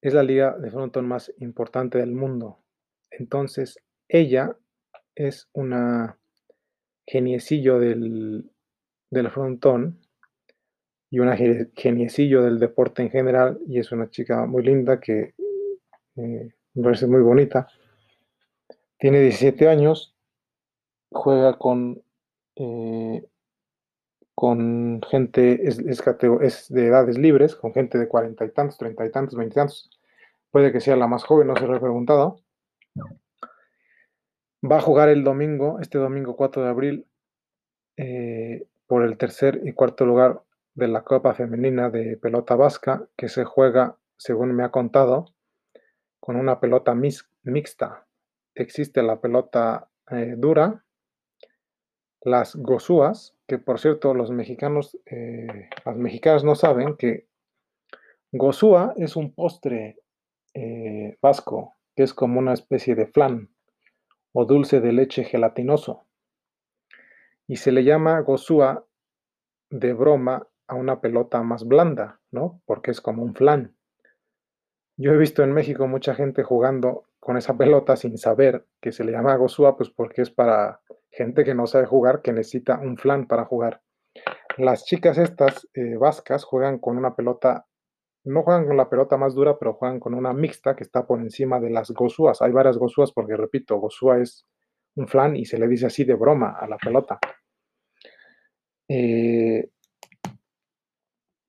es 0.00 0.12
la 0.12 0.22
liga 0.22 0.56
de 0.58 0.70
frontón 0.70 1.08
más 1.08 1.32
importante 1.38 1.98
del 1.98 2.12
mundo. 2.12 2.58
Entonces, 3.10 3.78
ella 4.08 4.56
es 5.14 5.48
una 5.52 6.18
geniecillo 7.06 7.78
del, 7.78 8.50
del 9.10 9.30
frontón 9.30 10.03
y 11.14 11.20
una 11.20 11.36
geniecillo 11.36 12.42
del 12.42 12.58
deporte 12.58 13.00
en 13.00 13.08
general 13.08 13.60
y 13.68 13.78
es 13.78 13.92
una 13.92 14.10
chica 14.10 14.46
muy 14.46 14.64
linda 14.64 14.98
que 14.98 15.34
eh, 16.16 16.52
me 16.74 16.82
parece 16.82 17.06
muy 17.06 17.22
bonita. 17.22 17.68
Tiene 18.98 19.20
17 19.20 19.68
años, 19.68 20.16
juega 21.12 21.56
con, 21.56 22.02
eh, 22.56 23.24
con 24.34 25.02
gente, 25.08 25.68
es, 25.68 25.78
de 25.78 26.86
edades 26.88 27.16
libres, 27.16 27.54
con 27.54 27.72
gente 27.72 27.96
de 27.96 28.08
cuarenta 28.08 28.44
y 28.44 28.50
tantos, 28.50 28.76
treinta 28.76 29.06
y 29.06 29.12
tantos, 29.12 29.38
veinte 29.38 29.54
tantos. 29.54 29.88
Puede 30.50 30.72
que 30.72 30.80
sea 30.80 30.96
la 30.96 31.06
más 31.06 31.22
joven, 31.22 31.46
no 31.46 31.54
se 31.54 31.68
lo 31.68 31.76
he 31.76 31.80
preguntado. 31.80 32.40
Va 34.68 34.78
a 34.78 34.82
jugar 34.82 35.10
el 35.10 35.22
domingo, 35.22 35.78
este 35.78 35.96
domingo 35.98 36.34
4 36.34 36.64
de 36.64 36.68
abril, 36.68 37.06
eh, 37.98 38.66
por 38.88 39.04
el 39.04 39.16
tercer 39.16 39.60
y 39.64 39.74
cuarto 39.74 40.04
lugar 40.04 40.42
de 40.74 40.88
la 40.88 41.02
Copa 41.02 41.34
Femenina 41.34 41.90
de 41.90 42.16
Pelota 42.16 42.56
Vasca, 42.56 43.08
que 43.16 43.28
se 43.28 43.44
juega, 43.44 43.96
según 44.16 44.54
me 44.54 44.64
ha 44.64 44.70
contado, 44.70 45.26
con 46.20 46.36
una 46.36 46.60
pelota 46.60 46.94
mixta. 46.94 48.06
Existe 48.54 49.02
la 49.02 49.20
pelota 49.20 49.88
eh, 50.10 50.34
dura, 50.36 50.84
las 52.22 52.56
gosúas, 52.56 53.36
que 53.46 53.58
por 53.58 53.78
cierto 53.78 54.14
los 54.14 54.30
mexicanos, 54.30 54.98
eh, 55.06 55.68
las 55.84 55.96
mexicanas 55.96 56.44
no 56.44 56.54
saben 56.54 56.96
que 56.96 57.28
gosúa 58.32 58.94
es 58.96 59.16
un 59.16 59.32
postre 59.32 59.98
vasco, 61.20 61.74
que 61.96 62.04
es 62.04 62.14
como 62.14 62.38
una 62.38 62.52
especie 62.52 62.94
de 62.94 63.06
flan 63.06 63.50
o 64.32 64.44
dulce 64.44 64.80
de 64.80 64.92
leche 64.92 65.24
gelatinoso. 65.24 66.06
Y 67.46 67.56
se 67.56 67.72
le 67.72 67.84
llama 67.84 68.20
gosúa 68.20 68.86
de 69.70 69.92
broma 69.92 70.46
a 70.66 70.74
una 70.74 71.00
pelota 71.00 71.42
más 71.42 71.66
blanda, 71.66 72.20
¿no? 72.30 72.60
Porque 72.64 72.90
es 72.90 73.00
como 73.00 73.22
un 73.22 73.34
flan. 73.34 73.76
Yo 74.96 75.12
he 75.12 75.16
visto 75.16 75.42
en 75.42 75.52
México 75.52 75.86
mucha 75.88 76.14
gente 76.14 76.42
jugando 76.42 77.04
con 77.18 77.36
esa 77.36 77.56
pelota 77.56 77.96
sin 77.96 78.16
saber 78.18 78.66
que 78.80 78.92
se 78.92 79.04
le 79.04 79.12
llama 79.12 79.36
gosúa, 79.36 79.76
pues 79.76 79.90
porque 79.90 80.22
es 80.22 80.30
para 80.30 80.80
gente 81.10 81.44
que 81.44 81.54
no 81.54 81.66
sabe 81.66 81.86
jugar, 81.86 82.22
que 82.22 82.32
necesita 82.32 82.78
un 82.78 82.96
flan 82.96 83.26
para 83.26 83.44
jugar. 83.44 83.82
Las 84.56 84.84
chicas 84.84 85.18
estas 85.18 85.68
eh, 85.74 85.96
vascas 85.96 86.44
juegan 86.44 86.78
con 86.78 86.96
una 86.96 87.16
pelota 87.16 87.66
no 88.24 88.42
juegan 88.42 88.66
con 88.66 88.76
la 88.76 88.88
pelota 88.88 89.16
más 89.16 89.34
dura, 89.34 89.58
pero 89.58 89.74
juegan 89.74 90.00
con 90.00 90.14
una 90.14 90.32
mixta 90.32 90.74
que 90.74 90.82
está 90.82 91.06
por 91.06 91.20
encima 91.20 91.60
de 91.60 91.70
las 91.70 91.90
gosúas. 91.90 92.40
Hay 92.40 92.52
varias 92.52 92.78
gosúas 92.78 93.12
porque, 93.12 93.36
repito, 93.36 93.76
gosúa 93.76 94.18
es 94.18 94.46
un 94.96 95.06
flan 95.08 95.36
y 95.36 95.44
se 95.44 95.58
le 95.58 95.68
dice 95.68 95.86
así 95.86 96.04
de 96.04 96.14
broma 96.14 96.56
a 96.58 96.66
la 96.66 96.78
pelota. 96.78 97.18
Eh, 98.88 99.70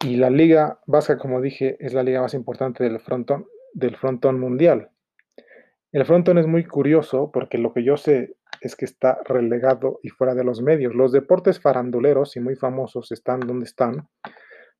y 0.05 0.17
la 0.17 0.29
liga 0.29 0.79
vasca, 0.85 1.17
como 1.17 1.41
dije, 1.41 1.77
es 1.79 1.95
la 1.95 2.03
liga 2.03 2.21
más 2.21 2.35
importante 2.35 2.83
del 2.83 2.99
frontón, 2.99 3.47
del 3.73 3.97
frontón 3.97 4.39
mundial. 4.39 4.91
El 5.91 6.05
frontón 6.05 6.37
es 6.37 6.45
muy 6.45 6.63
curioso 6.63 7.31
porque 7.33 7.57
lo 7.57 7.73
que 7.73 7.83
yo 7.83 7.97
sé 7.97 8.35
es 8.61 8.75
que 8.75 8.85
está 8.85 9.17
relegado 9.25 9.99
y 10.03 10.09
fuera 10.09 10.35
de 10.35 10.43
los 10.43 10.61
medios. 10.61 10.93
Los 10.93 11.11
deportes 11.11 11.59
faranduleros 11.59 12.35
y 12.35 12.39
muy 12.39 12.55
famosos 12.55 13.11
están 13.11 13.39
donde 13.39 13.65
están, 13.65 14.07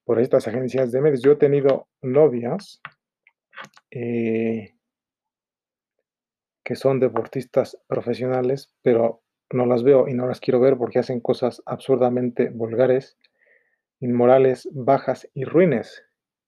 por 0.04 0.20
estas 0.20 0.48
agencias 0.48 0.92
de 0.92 1.02
medios. 1.02 1.24
Yo 1.24 1.32
he 1.32 1.38
tenido 1.38 1.88
novias 2.04 2.80
eh, 3.90 4.76
que 6.64 6.76
son 6.76 7.00
deportistas 7.00 7.80
profesionales, 7.88 8.72
pero 8.84 9.24
no 9.52 9.66
las 9.66 9.82
veo 9.82 10.08
y 10.08 10.14
no 10.14 10.28
las 10.28 10.40
quiero 10.40 10.60
ver 10.60 10.78
porque 10.78 11.00
hacen 11.00 11.20
cosas 11.20 11.64
absurdamente 11.66 12.52
vulgares, 12.52 13.18
inmorales, 14.00 14.70
bajas 14.72 15.28
y 15.34 15.46
ruines, 15.46 16.04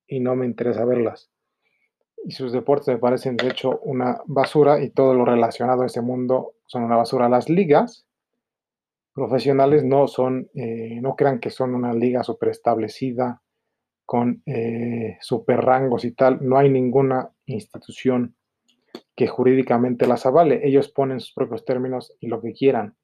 y 0.08 0.20
no 0.20 0.36
me 0.36 0.46
interesa 0.46 0.86
verlas. 0.86 1.32
Y 2.26 2.32
sus 2.32 2.52
deportes 2.52 2.88
me 2.88 2.98
parecen 2.98 3.38
de 3.38 3.48
hecho 3.48 3.80
una 3.80 4.22
basura 4.26 4.82
y 4.82 4.90
todo 4.90 5.14
lo 5.14 5.26
relacionado 5.26 5.84
a 5.84 5.86
ese 5.86 6.02
mundo 6.02 6.56
son 6.66 6.84
una 6.84 6.96
basura. 6.98 7.30
Las 7.30 7.50
ligas 7.50 8.06
profesionales 9.14 9.84
no 9.84 10.08
son, 10.08 10.50
eh, 10.54 11.00
no 11.02 11.16
crean 11.16 11.40
que 11.40 11.50
son 11.50 11.74
una 11.74 11.94
liga 11.94 12.24
super 12.24 12.50
establecida, 12.50 13.42
con 14.08 14.42
eh, 14.46 15.18
super 15.20 15.60
rangos 15.60 16.06
y 16.06 16.14
tal, 16.14 16.40
no 16.42 16.58
hay 16.58 16.70
ninguna 16.70 17.30
institución 17.46 18.36
que 19.18 19.28
jurídicamente 19.28 20.08
las 20.08 20.26
avale. 20.26 20.66
Ellos 20.66 20.90
ponen 20.90 21.20
sus 21.20 21.34
propios 21.34 21.66
términos 21.66 22.16
y 22.22 22.28
lo 22.28 22.42
que 22.42 22.54
quieran. 22.54 22.96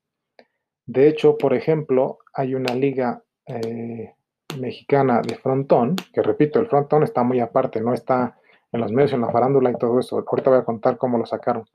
De 0.86 1.10
hecho, 1.10 1.38
por 1.38 1.54
ejemplo, 1.54 2.20
hay 2.34 2.56
una 2.56 2.74
liga 2.74 3.22
eh, 3.48 4.14
mexicana 4.60 5.22
de 5.22 5.36
frontón, 5.36 5.96
que 6.14 6.22
repito, 6.22 6.60
el 6.60 6.68
frontón 6.68 7.04
está 7.04 7.24
muy 7.24 7.40
aparte, 7.40 7.82
no 7.82 7.94
está 7.94 8.38
en 8.72 8.82
los 8.82 8.92
medios, 8.92 9.14
en 9.14 9.22
la 9.22 9.32
farándula 9.32 9.72
y 9.72 9.76
todo 9.76 10.00
eso. 10.00 10.24
Ahorita 10.26 10.50
voy 10.50 10.60
a 10.60 10.66
contar 10.66 10.98
cómo 10.98 11.18
lo 11.18 11.26
sacaron. 11.26 11.66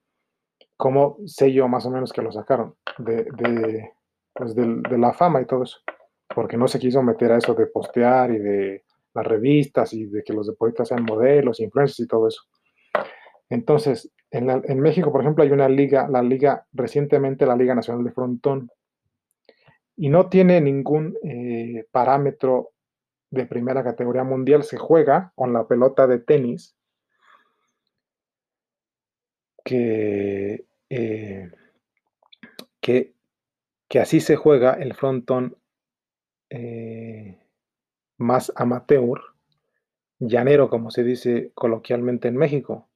Cómo 0.77 1.19
sé 1.27 1.53
yo 1.53 1.69
más 1.69 1.87
o 1.87 1.91
menos 1.91 2.13
que 2.13 2.23
lo 2.23 2.31
sacaron 2.31 2.75
de, 2.99 3.25
de, 3.37 3.91
pues 4.33 4.55
de 4.55 4.99
la 4.99 5.13
fama 5.13 5.41
y 5.41 5.47
todo 5.47 5.65
eso. 5.65 5.79
Porque 6.35 6.57
no 6.57 6.69
se 6.69 6.79
quiso 6.79 7.03
meter 7.03 7.33
a 7.33 7.39
eso 7.39 7.55
de 7.55 7.67
postear 7.67 8.31
y 8.31 8.39
de 8.39 8.85
las 9.15 9.27
revistas 9.27 9.93
y 9.93 10.05
de 10.07 10.23
que 10.23 10.33
los 10.33 10.47
deportistas 10.47 10.89
sean 10.89 11.05
modelos, 11.05 11.61
influencers 11.61 12.01
y 12.01 12.07
todo 12.07 12.29
eso. 12.29 12.43
Entonces, 13.49 14.13
en, 14.31 14.81
México, 14.81 15.11
por 15.11 15.23
ejemplo, 15.23 15.43
hay 15.43 15.51
una 15.51 15.69
liga, 15.69 16.07
la 16.09 16.23
liga, 16.23 16.67
recientemente 16.73 17.47
la 17.47 17.57
Liga 17.57 17.75
Nacional 17.75 18.05
de 18.05 18.13
Frontón, 18.13 18.71
y 19.99 20.11
no 20.11 20.29
tiene 20.29 20.61
ningún 20.61 21.19
eh, 21.25 21.85
parámetro 21.91 22.71
de 23.31 23.47
primera 23.47 23.83
categoría 23.83 24.23
mundial, 24.23 24.63
se 24.63 24.79
juega 24.79 25.33
con 25.35 25.53
la 25.53 25.67
pelota 25.67 26.07
de 26.07 26.21
tenis, 26.21 26.77
que, 29.65 30.65
eh, 30.89 31.51
que, 32.81 33.13
así 34.01 34.21
se 34.21 34.37
juega 34.37 34.75
el 34.75 34.95
frontón 34.95 35.57
eh, 36.49 37.43
más 38.19 38.53
amateur, 38.55 39.21
llanero 40.21 40.71
como 40.71 40.93
se 40.93 41.03
dice 41.03 41.51
coloquialmente 41.55 42.29
en 42.29 42.37
México. 42.37 42.89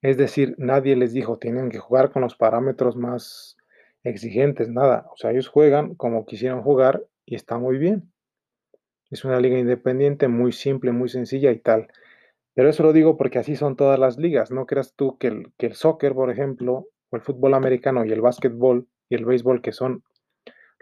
Es 0.00 0.16
decir, 0.16 0.54
nadie 0.56 0.96
les 0.96 1.12
dijo 1.12 1.38
tienen 1.38 1.68
que 1.68 1.78
jugar 1.78 2.10
con 2.12 2.22
los 2.22 2.34
parámetros 2.34 2.96
más 2.96 3.58
exigentes, 4.04 4.68
nada. 4.68 5.06
O 5.12 5.16
sea, 5.16 5.30
ellos 5.30 5.48
juegan 5.48 5.94
como 5.94 6.26
quisieron 6.26 6.62
jugar 6.62 7.04
y 7.24 7.34
está 7.34 7.58
muy 7.58 7.78
bien. 7.78 8.12
Es 9.10 9.24
una 9.24 9.40
liga 9.40 9.58
independiente, 9.58 10.28
muy 10.28 10.52
simple, 10.52 10.92
muy 10.92 11.08
sencilla 11.08 11.50
y 11.52 11.58
tal. 11.58 11.88
Pero 12.54 12.68
eso 12.68 12.82
lo 12.82 12.92
digo 12.92 13.16
porque 13.16 13.38
así 13.38 13.56
son 13.56 13.76
todas 13.76 13.98
las 13.98 14.18
ligas. 14.18 14.50
No 14.50 14.66
creas 14.66 14.94
tú 14.94 15.18
que 15.18 15.28
el, 15.28 15.52
que 15.58 15.66
el 15.66 15.74
soccer, 15.74 16.14
por 16.14 16.30
ejemplo, 16.30 16.88
o 17.10 17.16
el 17.16 17.22
fútbol 17.22 17.54
americano 17.54 18.04
y 18.04 18.12
el 18.12 18.20
básquetbol 18.20 18.88
y 19.08 19.14
el 19.14 19.24
béisbol, 19.24 19.62
que 19.62 19.72
son 19.72 20.02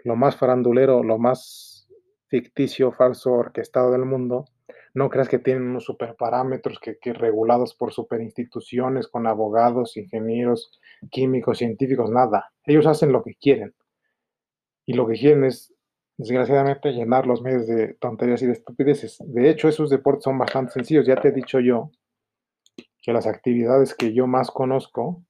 lo 0.03 0.15
más 0.15 0.35
farandulero, 0.35 1.03
lo 1.03 1.17
más 1.17 1.87
ficticio, 2.27 2.91
falso, 2.91 3.33
orquestado 3.33 3.91
del 3.91 4.05
mundo, 4.05 4.45
no 4.93 5.09
creas 5.09 5.29
que 5.29 5.39
tienen 5.39 5.63
unos 5.63 5.85
super 5.85 6.15
parámetros 6.15 6.79
que, 6.79 6.97
que 6.97 7.13
regulados 7.13 7.75
por 7.75 7.93
super 7.93 8.21
instituciones 8.21 9.07
con 9.07 9.25
abogados, 9.25 9.95
ingenieros, 9.97 10.79
químicos, 11.09 11.59
científicos, 11.59 12.11
nada. 12.11 12.51
Ellos 12.65 12.85
hacen 12.87 13.11
lo 13.11 13.23
que 13.23 13.35
quieren. 13.35 13.73
Y 14.85 14.93
lo 14.93 15.07
que 15.07 15.13
quieren 15.13 15.45
es, 15.45 15.73
desgraciadamente, 16.17 16.91
llenar 16.91 17.25
los 17.25 17.41
medios 17.41 17.67
de 17.67 17.93
tonterías 17.95 18.41
y 18.41 18.47
de 18.47 18.53
estupideces. 18.53 19.17
De 19.25 19.49
hecho, 19.49 19.69
esos 19.69 19.89
deportes 19.89 20.25
son 20.25 20.37
bastante 20.37 20.73
sencillos. 20.73 21.05
Ya 21.05 21.15
te 21.15 21.29
he 21.29 21.31
dicho 21.31 21.59
yo 21.59 21.91
que 23.01 23.13
las 23.13 23.27
actividades 23.27 23.95
que 23.95 24.13
yo 24.13 24.27
más 24.27 24.51
conozco, 24.51 25.23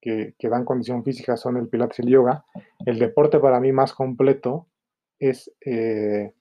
que, 0.00 0.34
que 0.38 0.48
dan 0.48 0.64
condición 0.64 1.02
física, 1.02 1.36
son 1.36 1.56
el 1.56 1.68
pilates 1.68 1.98
y 1.98 2.02
el 2.02 2.08
yoga. 2.08 2.44
El 2.84 2.98
deporte 2.98 3.40
para 3.40 3.58
mí 3.58 3.72
más 3.72 3.92
completo 3.92 4.68
es 5.18 5.52
eh, 5.64 6.32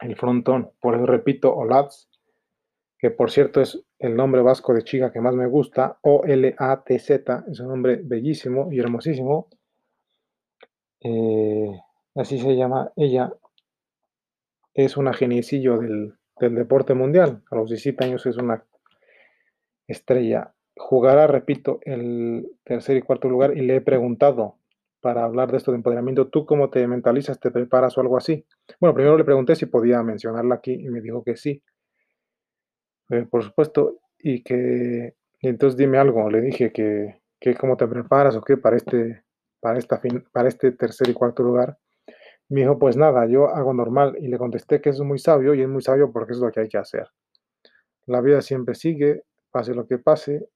el 0.00 0.16
frontón. 0.16 0.70
Por 0.80 0.94
eso 0.94 1.06
repito, 1.06 1.54
OLATS, 1.54 2.08
que 2.98 3.10
por 3.10 3.30
cierto 3.30 3.60
es 3.60 3.82
el 3.98 4.16
nombre 4.16 4.42
vasco 4.42 4.74
de 4.74 4.82
chica 4.82 5.12
que 5.12 5.20
más 5.20 5.34
me 5.34 5.46
gusta, 5.46 5.98
O-L-A-T-Z, 6.02 7.44
es 7.50 7.60
un 7.60 7.68
nombre 7.68 8.00
bellísimo 8.02 8.70
y 8.72 8.80
hermosísimo. 8.80 9.48
Eh, 11.00 11.80
así 12.14 12.38
se 12.38 12.56
llama 12.56 12.92
ella. 12.96 13.32
Es 14.74 14.96
una 14.96 15.12
geniecillo 15.12 15.78
del, 15.78 16.14
del 16.38 16.54
deporte 16.54 16.94
mundial. 16.94 17.42
A 17.50 17.56
los 17.56 17.70
17 17.70 18.04
años 18.04 18.26
es 18.26 18.36
una 18.36 18.64
estrella. 19.86 20.52
Jugará, 20.76 21.26
repito, 21.26 21.80
el 21.82 22.50
tercer 22.64 22.98
y 22.98 23.02
cuarto 23.02 23.28
lugar 23.28 23.56
y 23.56 23.62
le 23.62 23.76
he 23.76 23.80
preguntado 23.80 24.58
para 25.06 25.22
hablar 25.22 25.52
de 25.52 25.58
esto 25.58 25.70
de 25.70 25.76
empoderamiento, 25.76 26.26
¿tú 26.26 26.44
cómo 26.44 26.68
te 26.68 26.84
mentalizas? 26.88 27.38
¿Te 27.38 27.52
preparas 27.52 27.96
o 27.96 28.00
algo 28.00 28.16
así? 28.16 28.44
Bueno, 28.80 28.92
primero 28.92 29.16
le 29.16 29.22
pregunté 29.22 29.54
si 29.54 29.66
podía 29.66 30.02
mencionarla 30.02 30.56
aquí 30.56 30.72
y 30.72 30.88
me 30.88 31.00
dijo 31.00 31.22
que 31.22 31.36
sí. 31.36 31.62
Eh, 33.10 33.24
por 33.30 33.44
supuesto, 33.44 34.00
y 34.18 34.42
que 34.42 35.14
entonces 35.42 35.76
dime 35.76 35.98
algo, 35.98 36.28
le 36.28 36.40
dije 36.40 36.72
que, 36.72 37.20
que 37.38 37.54
cómo 37.54 37.76
te 37.76 37.86
preparas 37.86 38.34
o 38.34 38.42
qué 38.42 38.56
para 38.56 38.78
este, 38.78 39.22
para, 39.60 39.78
esta 39.78 39.98
fin, 39.98 40.24
para 40.32 40.48
este 40.48 40.72
tercer 40.72 41.08
y 41.08 41.14
cuarto 41.14 41.44
lugar. 41.44 41.78
Me 42.48 42.62
dijo, 42.62 42.76
pues 42.76 42.96
nada, 42.96 43.26
yo 43.26 43.46
hago 43.46 43.72
normal 43.72 44.16
y 44.18 44.26
le 44.26 44.38
contesté 44.38 44.80
que 44.80 44.90
es 44.90 44.98
muy 44.98 45.20
sabio 45.20 45.54
y 45.54 45.62
es 45.62 45.68
muy 45.68 45.82
sabio 45.82 46.10
porque 46.10 46.32
es 46.32 46.40
lo 46.40 46.50
que 46.50 46.58
hay 46.58 46.68
que 46.68 46.78
hacer. 46.78 47.06
La 48.06 48.20
vida 48.20 48.42
siempre 48.42 48.74
sigue, 48.74 49.22
pase 49.52 49.72
lo 49.72 49.86
que 49.86 49.98
pase, 49.98 50.48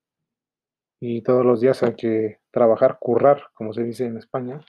y 1.01 1.23
todos 1.23 1.45
los 1.45 1.61
días 1.61 1.83
hay 1.83 1.95
que 1.95 2.41
trabajar, 2.51 2.99
currar, 3.01 3.45
como 3.55 3.73
se 3.73 3.83
dice 3.83 4.05
en 4.05 4.19
España. 4.19 4.61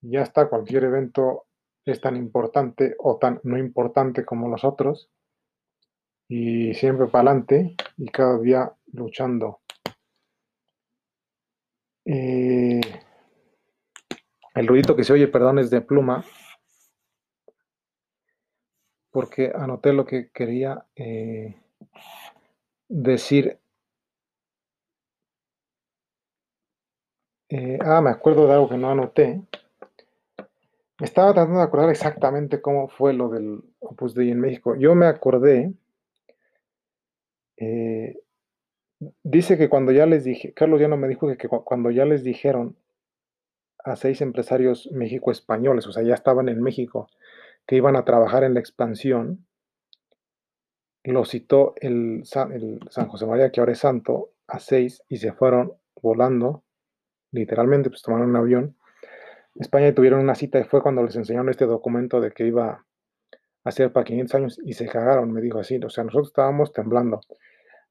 Ya 0.00 0.22
está, 0.22 0.48
cualquier 0.48 0.84
evento 0.84 1.44
es 1.84 2.00
tan 2.00 2.16
importante 2.16 2.96
o 2.98 3.18
tan 3.18 3.40
no 3.44 3.58
importante 3.58 4.24
como 4.24 4.48
los 4.48 4.64
otros 4.64 5.10
y 6.28 6.72
siempre 6.74 7.06
para 7.08 7.30
adelante 7.30 7.76
y 7.98 8.06
cada 8.06 8.38
día 8.38 8.72
luchando. 8.92 9.60
Eh, 12.06 12.80
el 14.54 14.66
ruidito 14.66 14.96
que 14.96 15.04
se 15.04 15.12
oye, 15.12 15.28
perdón, 15.28 15.58
es 15.58 15.70
de 15.70 15.82
pluma 15.82 16.24
porque 19.10 19.52
anoté 19.54 19.92
lo 19.92 20.06
que 20.06 20.30
quería 20.30 20.86
eh, 20.96 21.54
decir 22.88 23.61
Eh, 27.54 27.78
ah, 27.82 28.00
me 28.00 28.08
acuerdo 28.08 28.46
de 28.46 28.54
algo 28.54 28.70
que 28.70 28.78
no 28.78 28.90
anoté. 28.90 29.42
Me 30.98 31.04
estaba 31.06 31.34
tratando 31.34 31.58
de 31.58 31.64
acordar 31.64 31.90
exactamente 31.90 32.62
cómo 32.62 32.88
fue 32.88 33.12
lo 33.12 33.28
del 33.28 33.62
Opus 33.78 34.14
Dei 34.14 34.30
en 34.30 34.40
México. 34.40 34.74
Yo 34.74 34.94
me 34.94 35.04
acordé, 35.04 35.74
eh, 37.58 38.18
dice 39.22 39.58
que 39.58 39.68
cuando 39.68 39.92
ya 39.92 40.06
les 40.06 40.24
dije, 40.24 40.54
Carlos 40.54 40.80
ya 40.80 40.88
no 40.88 40.96
me 40.96 41.08
dijo 41.08 41.28
que, 41.36 41.46
cuando 41.46 41.90
ya 41.90 42.06
les 42.06 42.24
dijeron 42.24 42.74
a 43.84 43.96
seis 43.96 44.22
empresarios 44.22 44.90
México-españoles, 44.90 45.86
o 45.86 45.92
sea, 45.92 46.02
ya 46.04 46.14
estaban 46.14 46.48
en 46.48 46.62
México, 46.62 47.10
que 47.66 47.76
iban 47.76 47.96
a 47.96 48.06
trabajar 48.06 48.44
en 48.44 48.54
la 48.54 48.60
expansión, 48.60 49.44
lo 51.04 51.26
citó 51.26 51.74
el, 51.82 52.22
el 52.54 52.80
San 52.88 53.08
José 53.08 53.26
María, 53.26 53.52
que 53.52 53.60
ahora 53.60 53.72
es 53.72 53.80
santo, 53.80 54.30
a 54.46 54.58
seis 54.58 55.02
y 55.10 55.18
se 55.18 55.32
fueron 55.32 55.74
volando 56.00 56.62
literalmente, 57.32 57.90
pues 57.90 58.02
tomaron 58.02 58.30
un 58.30 58.36
avión. 58.36 58.76
España 59.56 59.94
tuvieron 59.94 60.20
una 60.20 60.34
cita 60.34 60.60
y 60.60 60.64
fue 60.64 60.80
cuando 60.80 61.02
les 61.02 61.16
enseñaron 61.16 61.48
este 61.48 61.66
documento 61.66 62.20
de 62.20 62.30
que 62.30 62.46
iba 62.46 62.84
a 63.64 63.70
ser 63.70 63.92
para 63.92 64.04
500 64.04 64.34
años 64.34 64.60
y 64.64 64.74
se 64.74 64.86
cagaron, 64.86 65.32
me 65.32 65.40
dijo 65.40 65.58
así. 65.58 65.80
O 65.84 65.90
sea, 65.90 66.04
nosotros 66.04 66.28
estábamos 66.28 66.72
temblando. 66.72 67.20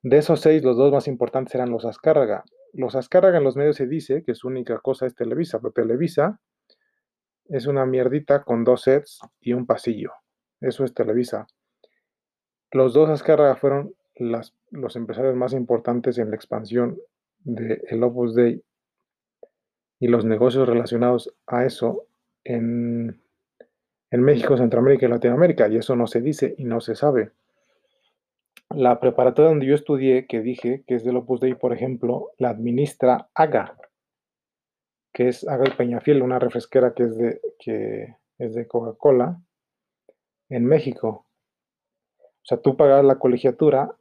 De 0.02 0.18
esos 0.18 0.42
seis, 0.42 0.64
los 0.64 0.78
dos 0.78 0.92
más 0.92 1.08
importantes 1.08 1.54
eran 1.56 1.70
los 1.70 1.86
Azcárraga. 1.86 2.44
Los 2.74 2.96
Azcárraga 2.96 3.38
en 3.38 3.44
los 3.44 3.56
medios 3.56 3.76
se 3.76 3.88
dice 3.88 4.24
que 4.24 4.34
su 4.34 4.48
única 4.48 4.80
cosa 4.80 5.06
es 5.06 5.16
Televisa, 5.16 5.60
pero 5.60 5.74
Televisa 5.74 6.40
es 7.46 7.68
una 7.68 7.86
mierdita 7.86 8.44
con 8.44 8.64
dos 8.64 8.84
sets 8.84 9.20
y 9.40 9.54
un 9.54 9.66
pasillo. 9.66 10.14
Eso 10.60 10.84
es 10.84 10.94
Televisa. 10.94 11.48
Los 12.72 12.94
dos 12.94 13.10
Azcárraga 13.10 13.56
fueron 13.56 13.94
los 14.16 14.96
empresarios 14.96 15.36
más 15.36 15.54
importantes 15.54 16.18
en 16.18 16.30
la 16.30 16.36
expansión 16.36 16.98
del 17.40 17.82
de 17.90 18.04
Opus 18.04 18.36
Dei 18.36 18.64
y 20.02 20.08
los 20.08 20.26
negocios 20.26 20.68
relacionados 20.68 21.32
a 21.46 21.64
eso 21.64 22.08
en, 22.44 23.22
en 24.10 24.22
México, 24.22 24.58
Centroamérica 24.58 25.06
y 25.06 25.10
Latinoamérica, 25.10 25.68
y 25.68 25.78
eso 25.78 25.96
no 25.96 26.08
se 26.08 26.22
dice 26.22 26.56
y 26.58 26.66
no 26.66 26.82
se 26.82 26.96
sabe. 26.96 27.30
La 28.72 29.00
preparatoria 29.00 29.50
donde 29.50 29.68
yo 29.68 29.76
estudié, 29.76 30.26
que 30.26 30.42
dije 30.42 30.84
que 30.88 30.96
es 30.96 31.04
del 31.04 31.18
Opus 31.18 31.40
Dei, 31.40 31.54
por 31.54 31.72
ejemplo, 31.72 32.32
la 32.40 32.50
administra 32.50 33.30
AGA, 33.36 33.78
que 35.14 35.28
es 35.28 35.48
Aga 35.48 35.66
y 35.68 35.78
Peñafiel, 35.78 36.24
una 36.24 36.40
refresquera 36.40 36.96
que 36.96 37.04
es 37.04 37.16
de, 37.16 37.40
que 37.60 38.16
es 38.40 38.56
de 38.56 38.68
Coca-Cola, 38.68 39.40
en 40.50 40.66
México. 40.66 41.28
O 42.18 42.46
sea, 42.46 42.60
tú 42.60 42.76
pagas 42.76 43.06
la 43.06 43.20
colegiatura 43.20 43.96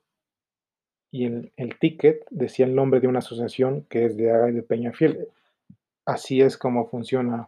y 1.11 1.27
el, 1.27 1.53
el, 1.57 1.79
ticket 1.79 2.25
decía 2.31 2.65
el 2.65 2.75
nombre 2.75 3.01
de 3.01 3.09
una 3.09 3.19
asociación 3.19 3.85
que 3.91 4.07
es 4.07 4.17
de 4.17 4.31
Aga 4.31 4.49
y 4.49 4.55
de 4.55 4.63
Peñafiel. 4.63 5.29
Así 6.11 6.41
es 6.41 6.59
como 6.59 6.89
funcionan 6.89 7.47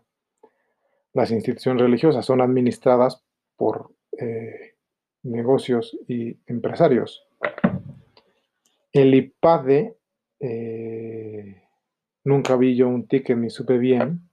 las 1.15 1.33
instituciones 1.33 1.83
religiosas, 1.83 2.25
son 2.25 2.41
administradas 2.41 3.25
por 3.57 3.91
eh, 4.17 4.77
negocios 5.25 5.99
y 6.07 6.39
empresarios. 6.47 7.27
El 8.93 9.17
IPADE, 9.17 9.97
eh, 10.39 11.61
nunca 12.23 12.55
vi 12.55 12.77
yo 12.77 12.87
un 12.87 13.09
ticket 13.09 13.37
ni 13.37 13.51
supe 13.51 13.79
bien, 13.79 14.31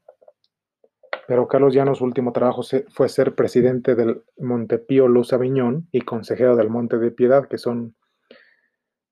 pero 1.28 1.48
Carlos 1.48 1.74
Llano 1.74 1.96
su 1.96 2.04
último 2.04 2.32
trabajo 2.32 2.62
fue 2.90 3.10
ser 3.10 3.34
presidente 3.34 3.96
del 3.96 4.22
Montepío 4.38 5.08
Luz 5.08 5.34
Aviñón 5.34 5.88
y 5.92 6.02
consejero 6.02 6.56
del 6.56 6.70
Monte 6.70 7.00
de 7.00 7.10
Piedad, 7.10 7.48
que 7.48 7.58
son 7.58 7.96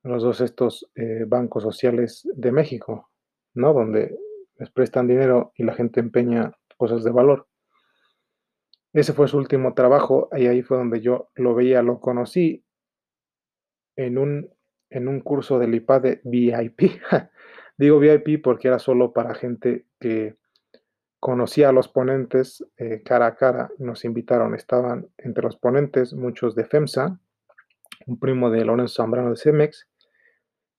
los 0.04 0.22
dos 0.22 0.42
estos 0.42 0.88
eh, 0.94 1.26
bancos 1.28 1.64
sociales 1.64 2.30
de 2.36 2.52
México, 2.52 3.10
¿no? 3.56 3.74
Donde 3.74 4.16
les 4.60 4.70
prestan 4.70 5.08
dinero 5.08 5.52
y 5.56 5.64
la 5.64 5.74
gente 5.74 6.00
empeña 6.00 6.54
cosas 6.78 7.04
de 7.04 7.12
valor. 7.12 7.48
Ese 8.94 9.14
fue 9.14 9.28
su 9.28 9.38
último 9.38 9.74
trabajo 9.74 10.30
y 10.36 10.48
ahí 10.48 10.62
fue 10.62 10.78
donde 10.78 11.02
yo 11.02 11.30
lo 11.36 11.54
veía, 11.54 11.82
lo 11.82 12.00
conocí 12.00 12.64
en 13.96 14.18
un, 14.18 14.50
en 14.90 15.08
un 15.08 15.20
curso 15.20 15.60
del 15.60 15.76
IPAD 15.76 16.20
VIP. 16.24 16.80
Digo 17.78 18.00
VIP 18.00 18.42
porque 18.42 18.70
era 18.70 18.80
solo 18.80 19.14
para 19.14 19.36
gente 19.36 19.86
que 20.00 20.36
conocía 21.20 21.70
a 21.70 21.72
los 21.74 21.88
ponentes 21.90 22.66
eh, 22.78 23.04
cara 23.04 23.28
a 23.28 23.36
cara. 23.36 23.70
Nos 23.78 24.06
invitaron, 24.06 24.56
estaban 24.56 25.10
entre 25.18 25.44
los 25.44 25.58
ponentes 25.58 26.14
muchos 26.14 26.56
de 26.56 26.66
FEMSA, 26.66 27.20
un 28.08 28.20
primo 28.20 28.50
de 28.50 28.66
Lorenzo 28.66 29.04
Zambrano 29.04 29.32
de 29.32 29.38
Cemex, 29.38 29.88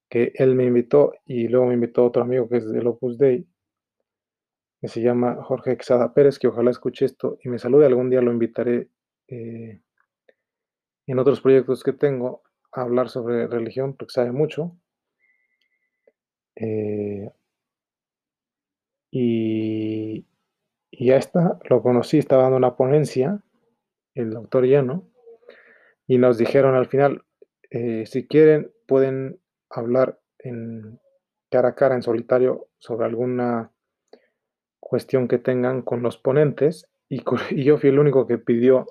que 0.09 0.33
él 0.37 0.55
me 0.55 0.65
invitó 0.65 1.13
y 1.25 1.49
luego 1.49 1.67
me 1.67 1.75
invitó 1.75 2.05
otro 2.05 2.23
amigo 2.23 2.49
que 2.49 2.57
es 2.57 2.73
del 2.73 2.87
Opus 2.87 3.19
Dei 3.19 3.47
que 4.81 4.89
se 4.89 5.01
llama 5.01 5.43
Jorge 5.43 5.73
Exada 5.73 6.15
Pérez, 6.15 6.39
que 6.39 6.49
ojalá 6.49 6.71
escuche 6.71 7.05
esto 7.05 7.39
y 7.43 7.49
me 7.49 7.59
salude. 7.59 7.87
Algún 7.87 8.11
día 8.11 8.21
lo 8.21 8.33
invitaré 8.33 8.89
eh, 9.27 9.83
en 11.07 11.19
otros 11.19 11.41
proyectos 11.41 11.83
que 11.83 11.93
tengo 11.93 12.43
a 12.73 12.83
hablar 12.83 13.09
sobre 13.09 13.47
religión, 13.49 13.95
porque 13.97 14.13
sabe 14.13 14.31
mucho. 14.31 14.77
Eh, 16.55 17.31
y, 19.11 20.27
ya 20.93 21.17
está, 21.17 21.59
lo 21.69 21.83
conocí, 21.83 22.19
estaba 22.19 22.43
dando 22.45 22.57
una 22.57 22.77
ponencia, 22.77 23.43
el 24.15 24.31
doctor 24.31 24.65
Llano, 24.65 25.09
y 26.07 26.19
nos 26.19 26.39
dijeron 26.39 26.75
al 26.75 26.87
final, 26.87 27.25
eh, 27.71 28.05
si 28.07 28.27
quieren, 28.27 28.73
pueden 28.87 29.41
hablar 29.71 30.21
en 30.39 31.01
cara 31.51 31.71
a 31.71 31.75
cara, 31.75 31.95
en 31.95 32.03
solitario, 32.03 32.69
sobre 32.79 33.07
alguna 33.07 33.73
cuestión 34.81 35.29
que 35.29 35.39
tengan 35.39 35.83
con 35.83 36.03
los 36.03 36.19
ponentes 36.19 36.89
y, 37.09 37.23
yo 37.65 37.79
fui 37.79 37.91
el 37.91 37.99
único 37.99 38.27
que 38.27 38.39
pidió 38.39 38.87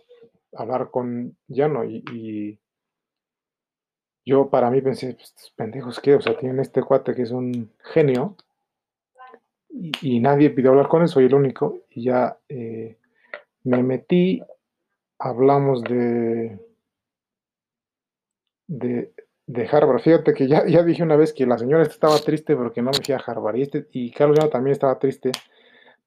hablar 0.54 0.90
con 0.92 1.38
Llano 1.48 1.84
y, 1.86 2.60
yo 4.26 4.50
para 4.50 4.70
mí 4.70 4.82
pensé, 4.82 5.14
pues, 5.14 5.54
pendejos 5.56 6.02
que, 6.02 6.16
o 6.16 6.22
sea, 6.22 6.38
tienen 6.38 6.60
este 6.60 6.82
cuate 6.82 7.16
que 7.16 7.22
es 7.22 7.32
un 7.32 7.72
genio 7.94 8.36
y, 9.70 10.20
nadie 10.20 10.50
pidió 10.50 10.72
hablar 10.72 10.90
con 10.90 11.02
él, 11.02 11.08
soy 11.08 11.26
el 11.26 11.34
único 11.34 11.84
y 11.90 12.04
ya 12.04 12.38
eh, 12.50 12.98
me 13.64 13.84
metí, 13.84 14.42
hablamos 15.18 15.82
de, 15.84 16.60
de, 18.68 19.14
de 19.46 19.68
Harvard. 19.68 20.02
Fíjate 20.02 20.34
que 20.34 20.48
ya, 20.48 20.66
ya 20.68 20.84
dije 20.84 21.04
una 21.04 21.16
vez 21.16 21.34
que 21.34 21.46
la 21.46 21.58
señora 21.58 21.84
estaba 21.84 22.18
triste 22.20 22.56
porque 22.56 22.82
no 22.82 22.92
me 22.92 23.04
fui 23.04 23.14
a 23.14 23.24
Harvard 23.26 23.56
y, 23.56 23.62
este, 23.62 23.88
y 23.92 24.12
Carlos 24.12 24.38
Llano 24.38 24.50
también 24.50 24.74
estaba 24.74 25.00
triste 25.00 25.32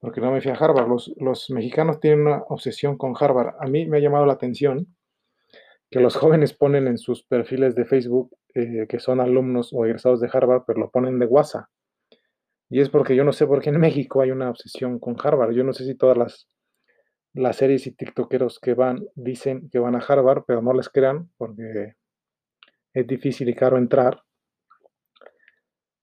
porque 0.01 0.21
no 0.21 0.33
me 0.33 0.41
fui 0.41 0.51
a 0.51 0.55
Harvard. 0.55 0.89
Los, 0.89 1.51
mexicanos 1.51 2.01
tienen 2.01 2.27
una 2.27 2.43
obsesión 2.49 2.97
con 2.97 3.15
Harvard. 3.19 3.55
A 3.61 3.67
mí 3.67 3.87
me 3.87 3.99
ha 3.99 4.01
llamado 4.01 4.27
la 4.27 4.33
atención 4.33 4.87
que 5.91 6.01
los 6.01 6.17
jóvenes 6.17 6.55
ponen 6.55 6.89
en 6.89 6.99
sus 6.99 7.23
perfiles 7.23 7.75
de 7.75 7.85
Facebook 7.85 8.37
eh, 8.55 8.87
que 8.89 8.99
son 8.99 9.21
alumnos 9.21 9.73
o 9.73 9.85
egresados 9.85 10.21
de 10.21 10.31
Harvard, 10.33 10.65
pero 10.67 10.81
lo 10.81 10.91
ponen 10.91 11.19
de 11.19 11.27
WhatsApp. 11.27 11.67
Y 12.71 12.81
es 12.81 12.89
porque 12.89 13.15
yo 13.15 13.25
no 13.25 13.33
sé 13.33 13.47
por 13.47 13.61
qué 13.61 13.71
en 13.71 13.81
México 13.81 14.23
hay 14.23 14.31
una 14.31 14.49
obsesión 14.49 14.99
con 14.99 15.17
Harvard. 15.23 15.53
Yo 15.53 15.65
no 15.65 15.73
sé 15.73 15.85
si 15.85 15.95
todas 15.97 16.17
las, 16.17 17.57
series 17.57 17.87
y 17.87 17.93
tiktokeros 17.93 18.59
que 18.59 18.75
van 18.75 19.07
dicen 19.15 19.69
que 19.71 19.79
van 19.79 19.97
a 19.97 19.99
Harvard, 19.99 20.45
pero 20.47 20.63
no 20.63 20.73
les 20.73 20.89
crean 20.89 21.31
porque 21.37 21.95
es 22.95 23.07
difícil 23.07 23.49
y 23.49 23.55
caro 23.55 23.77
entrar. 23.77 24.23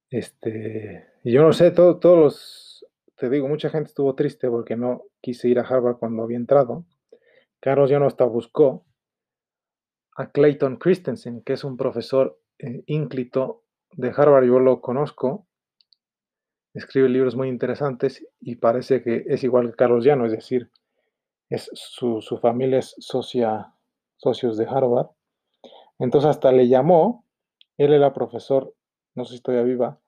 Este, 0.09 1.05
y 1.23 1.31
yo 1.33 1.41
no 1.41 1.51
sé, 1.51 1.71
todos 1.71 2.17
los 2.17 2.76
te 3.17 3.29
digo, 3.29 3.47
mucha 3.47 3.69
gente 3.69 3.89
estuvo 3.89 4.13
triste 4.15 4.49
porque 4.49 4.75
no 4.75 5.03
quise 5.21 5.49
ir 5.49 5.59
a 5.59 5.63
Harvard 5.63 5.97
cuando 5.97 6.23
había 6.23 6.37
entrado. 6.37 6.85
Carlos 7.59 7.89
ya 7.89 7.99
no 7.99 8.05
hasta 8.05 8.25
buscó 8.25 8.85
a 10.15 10.31
Clayton 10.31 10.77
Christensen, 10.77 11.41
que 11.41 11.53
es 11.53 11.63
un 11.63 11.77
profesor 11.77 12.39
eh, 12.59 12.83
ínclito 12.85 13.63
de 13.93 14.13
Harvard, 14.15 14.45
yo 14.45 14.59
lo 14.59 14.81
conozco, 14.81 15.47
escribe 16.73 17.09
libros 17.09 17.35
muy 17.35 17.49
interesantes 17.49 18.25
y 18.39 18.55
parece 18.55 19.01
que 19.01 19.25
es 19.27 19.43
igual 19.43 19.71
que 19.71 19.75
Carlos 19.75 20.05
Llano, 20.05 20.25
es 20.25 20.31
decir, 20.31 20.69
es 21.49 21.69
su, 21.73 22.21
familia 22.41 22.79
es 22.79 22.95
socia, 22.99 23.73
socios 24.17 24.57
de 24.57 24.65
Harvard. 24.65 25.07
Entonces 25.99 26.29
hasta 26.29 26.51
le 26.51 26.67
llamó, 26.67 27.25
él 27.77 27.93
era 27.93 28.13
profesor, 28.13 28.75
no 29.15 29.25
sé 29.25 29.37
si 29.37 29.41
todavía 29.41 29.65
viva, 29.65 29.99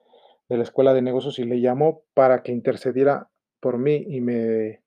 de 0.50 0.56
la 0.56 0.64
Escuela 0.64 0.92
de 0.92 1.00
Negocios 1.00 1.38
y 1.38 1.44
le 1.44 1.60
llamó 1.60 2.02
para 2.12 2.42
que 2.42 2.50
intercediera 2.50 3.30
por 3.60 3.78
mí 3.78 4.04
y 4.08 4.20
me, 4.20 4.82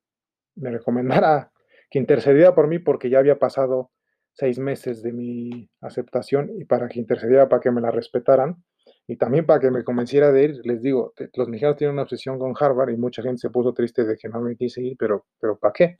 me 0.56 0.72
recomendara 0.72 1.52
que 1.90 2.00
intercediera 2.00 2.54
por 2.54 2.68
mí 2.68 2.80
porque 2.80 3.10
ya 3.10 3.20
había 3.20 3.40
pasado 3.40 3.92
seis 4.34 4.60
meses 4.60 5.02
de 5.02 5.14
mi 5.14 5.70
aceptación 5.80 6.52
y 6.60 6.66
para 6.66 6.90
que 6.90 7.00
intercediera 7.00 7.48
para 7.48 7.62
que 7.62 7.72
me 7.72 7.80
la 7.80 7.92
respetaran 7.92 8.62
y 9.08 9.16
también 9.16 9.46
para 9.46 9.62
que 9.62 9.72
me 9.72 9.86
convenciera 9.86 10.34
de 10.34 10.44
ir. 10.44 10.62
Les 10.66 10.82
digo, 10.82 11.14
los 11.34 11.48
mexicanos 11.48 11.78
tienen 11.78 11.94
una 11.94 12.04
obsesión 12.04 12.38
con 12.40 12.54
Harvard 12.60 12.90
y 12.90 12.98
mucha 12.98 13.22
gente 13.22 13.38
se 13.38 13.50
puso 13.50 13.74
triste 13.74 14.04
de 14.04 14.18
que 14.18 14.28
no 14.28 14.42
me 14.42 14.58
quise 14.58 14.82
ir, 14.82 14.98
pero, 15.00 15.28
pero 15.40 15.58
¿para 15.58 15.72
qué? 15.72 15.96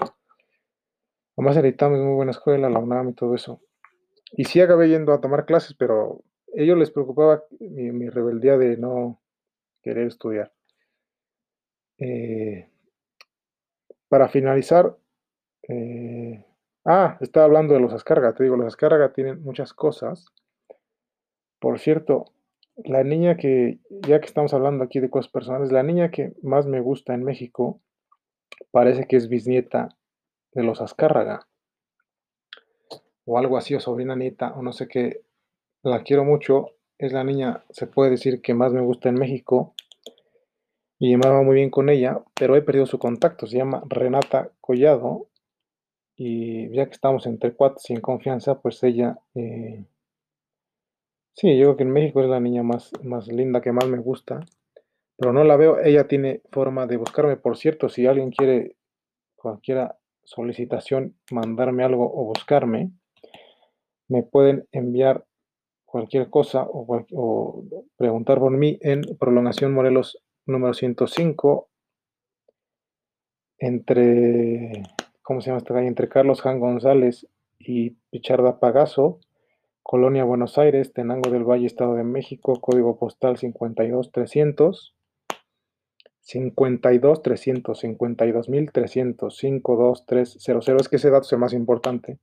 Además, 1.38 1.56
el 1.58 1.66
es 1.66 1.82
muy 1.82 2.16
buena 2.16 2.32
escuela, 2.32 2.70
la 2.70 2.80
UNAM 2.80 3.10
y 3.10 3.14
todo 3.14 3.34
eso. 3.34 3.62
Y 4.34 4.44
sí 4.44 4.60
acabé 4.60 4.90
yendo 4.90 5.14
a 5.14 5.22
tomar 5.22 5.46
clases, 5.46 5.76
pero 5.78 6.22
a 6.58 6.62
ellos 6.62 6.78
les 6.78 6.92
preocupaba 6.92 7.44
mi 7.60 8.10
rebeldía 8.10 8.58
de 8.58 8.78
no, 8.78 9.23
querer 9.84 10.08
estudiar. 10.08 10.52
Eh, 12.00 12.70
para 14.08 14.30
finalizar, 14.30 14.98
eh, 15.68 16.46
ah, 16.86 17.18
estaba 17.22 17.46
hablando 17.46 17.74
de 17.74 17.80
los 17.80 17.94
Ascarga, 17.94 18.34
te 18.34 18.44
digo, 18.44 18.56
los 18.56 18.68
Ascarga 18.68 19.14
tienen 19.14 19.44
muchas 19.44 19.74
cosas. 19.74 20.26
Por 21.60 21.80
cierto, 21.80 22.26
la 22.76 23.04
niña 23.04 23.38
que, 23.38 23.80
ya 24.08 24.20
que 24.20 24.26
estamos 24.26 24.54
hablando 24.54 24.84
aquí 24.84 25.00
de 25.00 25.10
cosas 25.10 25.32
personales, 25.32 25.72
la 25.72 25.84
niña 25.84 26.12
que 26.12 26.34
más 26.42 26.66
me 26.66 26.82
gusta 26.82 27.14
en 27.14 27.24
México 27.24 27.82
parece 28.72 29.06
que 29.06 29.16
es 29.16 29.30
bisnieta 29.30 29.90
de 30.54 30.64
los 30.64 30.82
Azcárraga, 30.82 31.48
o 33.26 33.38
algo 33.38 33.58
así, 33.58 33.76
o 33.76 33.80
sobrina 33.80 34.16
nieta, 34.16 34.54
o 34.54 34.62
no 34.62 34.74
sé 34.74 34.88
qué. 34.88 35.22
La 35.82 36.04
quiero 36.04 36.24
mucho, 36.24 36.72
es 37.06 37.14
la 37.14 37.24
niña, 37.24 37.64
se 37.70 37.88
puede 37.88 38.12
decir, 38.12 38.42
que 38.42 38.54
más 38.54 38.74
me 38.74 38.82
gusta 38.82 39.10
en 39.10 39.16
México 39.16 39.74
y 41.00 41.18
me 41.18 41.28
va 41.28 41.42
muy 41.42 41.56
bien 41.56 41.70
con 41.70 41.90
ella, 41.90 42.24
pero 42.34 42.56
he 42.56 42.62
perdido 42.62 42.86
su 42.86 43.00
contacto. 43.00 43.48
Se 43.48 43.58
llama 43.58 43.84
Renata 43.90 44.52
Collado 44.62 45.28
y 46.16 46.70
ya 46.74 46.86
que 46.86 46.92
estamos 46.92 47.26
entre 47.26 47.54
cuates 47.54 47.90
en 47.90 48.00
confianza, 48.00 48.62
pues 48.62 48.82
ella, 48.84 49.20
eh, 49.36 49.86
sí, 51.34 51.58
yo 51.58 51.66
creo 51.66 51.78
que 51.78 51.84
en 51.84 51.92
México 51.92 52.22
es 52.22 52.30
la 52.30 52.40
niña 52.40 52.64
más, 52.64 52.92
más 53.04 53.28
linda, 53.28 53.62
que 53.62 53.72
más 53.72 53.88
me 53.88 53.98
gusta, 53.98 54.40
pero 55.18 55.34
no 55.34 55.44
la 55.44 55.58
veo. 55.58 55.80
Ella 55.80 56.08
tiene 56.08 56.42
forma 56.52 56.88
de 56.88 56.98
buscarme. 56.98 57.36
Por 57.38 57.58
cierto, 57.58 57.90
si 57.90 58.06
alguien 58.06 58.32
quiere 58.32 58.78
cualquier 59.36 59.90
solicitación, 60.24 61.16
mandarme 61.32 61.84
algo 61.84 62.06
o 62.06 62.26
buscarme, 62.26 62.92
me 64.08 64.24
pueden 64.24 64.68
enviar 64.72 65.26
cualquier 65.94 66.32
cosa 66.32 66.66
o, 66.68 67.64
preguntar 67.98 68.40
por 68.40 68.50
mí 68.52 68.80
en 68.82 69.04
Prolongación 69.20 69.76
Morelos 69.76 70.18
número 70.48 70.74
105 70.74 71.70
entre, 73.60 74.82
¿cómo 75.22 75.40
se 75.40 75.48
llama 75.52 75.60
esta 75.60 75.76
calle? 75.76 75.86
Entre 75.86 76.10
Carlos 76.10 76.42
Jan 76.42 76.60
González 76.60 77.28
y 77.60 77.92
Picharda 78.10 78.60
Pagazo, 78.60 79.20
Colonia 79.84 80.24
Buenos 80.24 80.58
Aires, 80.58 80.94
Tenango 80.94 81.30
del 81.30 81.44
Valle, 81.44 81.68
Estado 81.68 81.94
de 81.94 82.04
México, 82.04 82.60
código 82.60 82.98
postal 82.98 83.38
52300. 83.38 84.96
52300, 86.22 87.82
52300, 87.82 89.38
52300. 89.38 90.82
Es 90.82 90.90
que 90.90 90.96
ese 90.96 91.12
dato 91.12 91.28
es 91.28 91.34
el 91.34 91.38
más 91.38 91.54
importante 91.54 92.18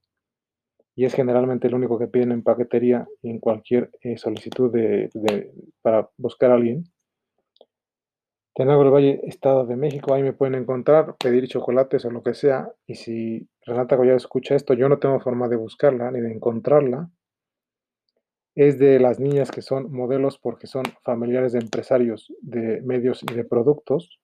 y 0.94 1.04
es 1.04 1.14
generalmente 1.14 1.68
el 1.68 1.74
único 1.74 1.98
que 1.98 2.08
piden 2.08 2.32
en 2.32 2.42
paquetería 2.42 3.06
en 3.22 3.38
cualquier 3.38 3.90
eh, 4.02 4.16
solicitud 4.16 4.72
de, 4.72 5.10
para 5.82 6.10
buscar 6.16 6.50
a 6.50 6.54
alguien. 6.54 6.84
Tenagro 8.54 8.84
del 8.84 8.92
Valle, 8.92 9.20
Estado 9.24 9.64
de 9.64 9.76
México, 9.76 10.12
ahí 10.12 10.22
me 10.22 10.32
pueden 10.32 10.56
encontrar, 10.56 11.16
pedir 11.16 11.46
chocolates 11.46 12.04
o 12.04 12.10
lo 12.10 12.22
que 12.22 12.34
sea. 12.34 12.70
Y 12.86 12.96
si 12.96 13.48
Renata 13.64 13.96
Collado 13.96 14.16
escucha 14.16 14.54
esto, 14.56 14.74
yo 14.74 14.88
no 14.88 14.98
tengo 14.98 15.20
forma 15.20 15.48
de 15.48 15.56
buscarla 15.56 16.10
ni 16.10 16.20
de 16.20 16.32
encontrarla. 16.32 17.10
Es 18.56 18.78
de 18.78 18.98
las 18.98 19.20
niñas 19.20 19.50
que 19.50 19.62
son 19.62 19.92
modelos 19.92 20.38
porque 20.38 20.66
son 20.66 20.82
familiares 21.04 21.52
de 21.52 21.60
empresarios 21.60 22.32
de 22.42 22.82
medios 22.82 23.22
y 23.22 23.32
de 23.32 23.44
productos 23.44 24.20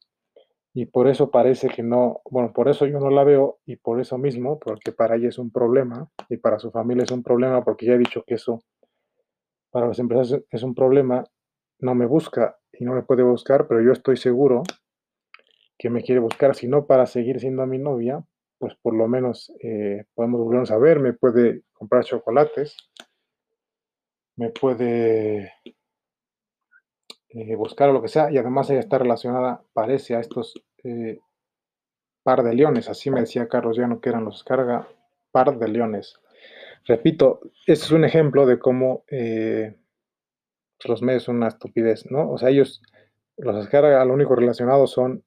y 0.79 0.85
por 0.85 1.09
eso 1.09 1.31
parece 1.31 1.71
que 1.71 1.83
no, 1.83 2.21
bueno, 2.31 2.53
por 2.53 2.69
eso 2.69 2.85
yo 2.85 3.01
no 3.01 3.09
la 3.09 3.25
veo 3.25 3.61
y 3.65 3.77
por 3.77 3.99
eso 3.99 4.19
mismo, 4.19 4.59
porque 4.59 4.93
para 4.93 5.17
ella 5.17 5.31
es 5.31 5.39
un 5.39 5.51
problema 5.51 6.11
y 6.29 6.37
para 6.37 6.59
su 6.59 6.71
familia 6.71 7.05
es 7.05 7.11
un 7.11 7.23
problema, 7.23 7.65
porque 7.65 7.87
ya 7.87 7.95
he 7.95 7.99
dicho 7.99 8.25
que 8.27 8.35
eso 8.35 8.63
para 9.71 9.87
los 9.87 9.99
empresarios 9.99 10.45
es 10.51 10.63
un 10.63 10.75
problema, 10.75 11.25
no 11.79 11.95
me 11.95 12.05
busca 12.05 12.59
y 12.75 12.85
no 12.85 12.93
me 12.93 13.03
puede 13.03 13.23
buscar, 13.23 13.67
pero 13.67 13.81
yo 13.81 13.91
estoy 13.91 14.19
seguro 14.19 14.65
que 15.79 15.89
me 15.89 16.03
quiere 16.03 16.21
buscar, 16.21 16.55
si 16.55 16.69
no 16.69 16.87
para 16.87 17.07
seguir 17.07 17.41
siendo 17.41 17.67
mi 17.67 17.79
novia, 17.79 18.23
pues 18.59 18.75
por 18.75 18.95
lo 18.95 19.09
menos 19.09 19.51
eh, 19.63 20.05
podemos 20.13 20.43
volvernos 20.43 20.71
a 20.73 20.77
ver, 20.77 21.01
me 21.01 21.15
puede 21.15 21.63
comprar 21.73 22.05
chocolates, 22.05 22.77
me 24.37 24.51
puede 24.51 25.55
eh, 27.37 27.55
buscar 27.55 27.91
o 27.91 27.93
lo 27.93 28.03
que 28.03 28.09
sea, 28.09 28.31
y 28.31 28.39
además 28.39 28.71
ella 28.71 28.81
está 28.81 28.99
relacionada, 28.99 29.63
parece, 29.75 30.17
a 30.17 30.21
estos 30.21 30.55
eh, 30.85 31.21
par 32.23 32.43
de 32.43 32.55
leones, 32.55 32.89
así 32.89 33.11
me 33.11 33.21
decía 33.21 33.47
Carlos 33.47 33.77
Llano 33.77 34.01
que 34.01 34.09
eran 34.09 34.25
los 34.25 34.43
carga, 34.43 34.89
par 35.33 35.59
de 35.59 35.69
leones. 35.69 36.19
Repito, 36.87 37.41
este 37.67 37.85
es 37.85 37.91
un 37.91 38.05
ejemplo 38.05 38.47
de 38.47 38.59
cómo 38.59 39.05
eh, 39.09 39.77
los 40.85 41.03
medios 41.03 41.25
son 41.25 41.37
una 41.37 41.49
estupidez, 41.49 42.11
¿no? 42.11 42.31
O 42.31 42.39
sea, 42.39 42.49
ellos, 42.49 42.81
los 43.37 43.57
descarga, 43.57 44.05
lo 44.05 44.15
único 44.15 44.35
relacionado 44.35 44.87
son 44.87 45.23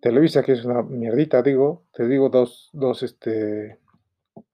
Televisa, 0.00 0.42
que 0.44 0.52
es 0.52 0.64
una 0.64 0.82
mierdita, 0.82 1.42
digo, 1.42 1.84
te 1.92 2.06
digo 2.06 2.28
dos, 2.28 2.70
dos, 2.72 3.02
este, 3.02 3.78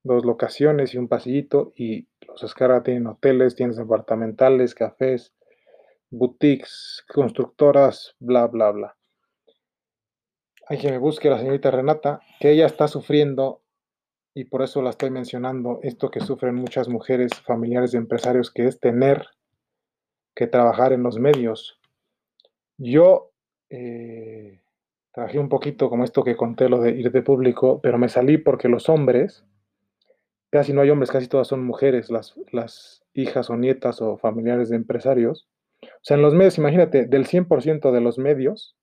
dos 0.04 0.24
locaciones 0.24 0.94
y 0.94 0.98
un 0.98 1.08
pasillito 1.08 1.72
y 1.74 2.06
los 2.28 2.42
Escarga 2.42 2.82
tienen 2.82 3.06
hoteles, 3.06 3.56
tiendas 3.56 3.78
departamentales, 3.78 4.74
cafés, 4.74 5.34
boutiques, 6.10 7.04
constructoras, 7.12 8.14
bla, 8.20 8.46
bla, 8.46 8.70
bla. 8.70 8.96
Hay 10.68 10.78
que 10.78 10.90
me 10.90 10.98
busque 10.98 11.28
la 11.28 11.38
señorita 11.38 11.70
Renata, 11.70 12.20
que 12.38 12.52
ella 12.52 12.66
está 12.66 12.86
sufriendo 12.88 13.62
y 14.34 14.44
por 14.44 14.62
eso 14.62 14.82
la 14.82 14.90
estoy 14.90 15.10
mencionando, 15.10 15.78
esto 15.82 16.10
que 16.10 16.20
sufren 16.20 16.56
muchas 16.56 16.88
mujeres 16.88 17.32
familiares 17.42 17.92
de 17.92 17.98
empresarios, 17.98 18.50
que 18.50 18.66
es 18.66 18.80
tener 18.80 19.26
que 20.34 20.48
trabajar 20.48 20.92
en 20.92 21.04
los 21.04 21.18
medios. 21.18 21.78
Yo, 22.76 23.30
eh, 23.70 24.60
trabajé 25.12 25.38
un 25.38 25.48
poquito 25.48 25.88
como 25.88 26.02
esto 26.02 26.24
que 26.24 26.36
conté, 26.36 26.68
lo 26.68 26.80
de 26.80 26.90
ir 26.90 27.12
de 27.12 27.22
público, 27.22 27.80
pero 27.80 27.98
me 27.98 28.08
salí 28.08 28.36
porque 28.38 28.68
los 28.68 28.88
hombres, 28.88 29.44
casi 30.54 30.72
no 30.72 30.82
hay 30.82 30.90
hombres, 30.90 31.10
casi 31.10 31.26
todas 31.26 31.48
son 31.48 31.64
mujeres, 31.64 32.10
las, 32.10 33.02
hijas 33.12 33.50
o 33.50 33.56
nietas 33.56 34.00
o 34.00 34.16
familiares 34.18 34.68
de 34.68 34.76
empresarios. 34.76 35.48
O 35.82 35.88
sea, 36.00 36.16
en 36.16 36.22
los 36.22 36.32
medios, 36.32 36.58
imagínate, 36.58 37.06
del 37.06 37.26
100% 37.26 37.90
de 37.90 38.00
los 38.00 38.18
medios, 38.18 38.76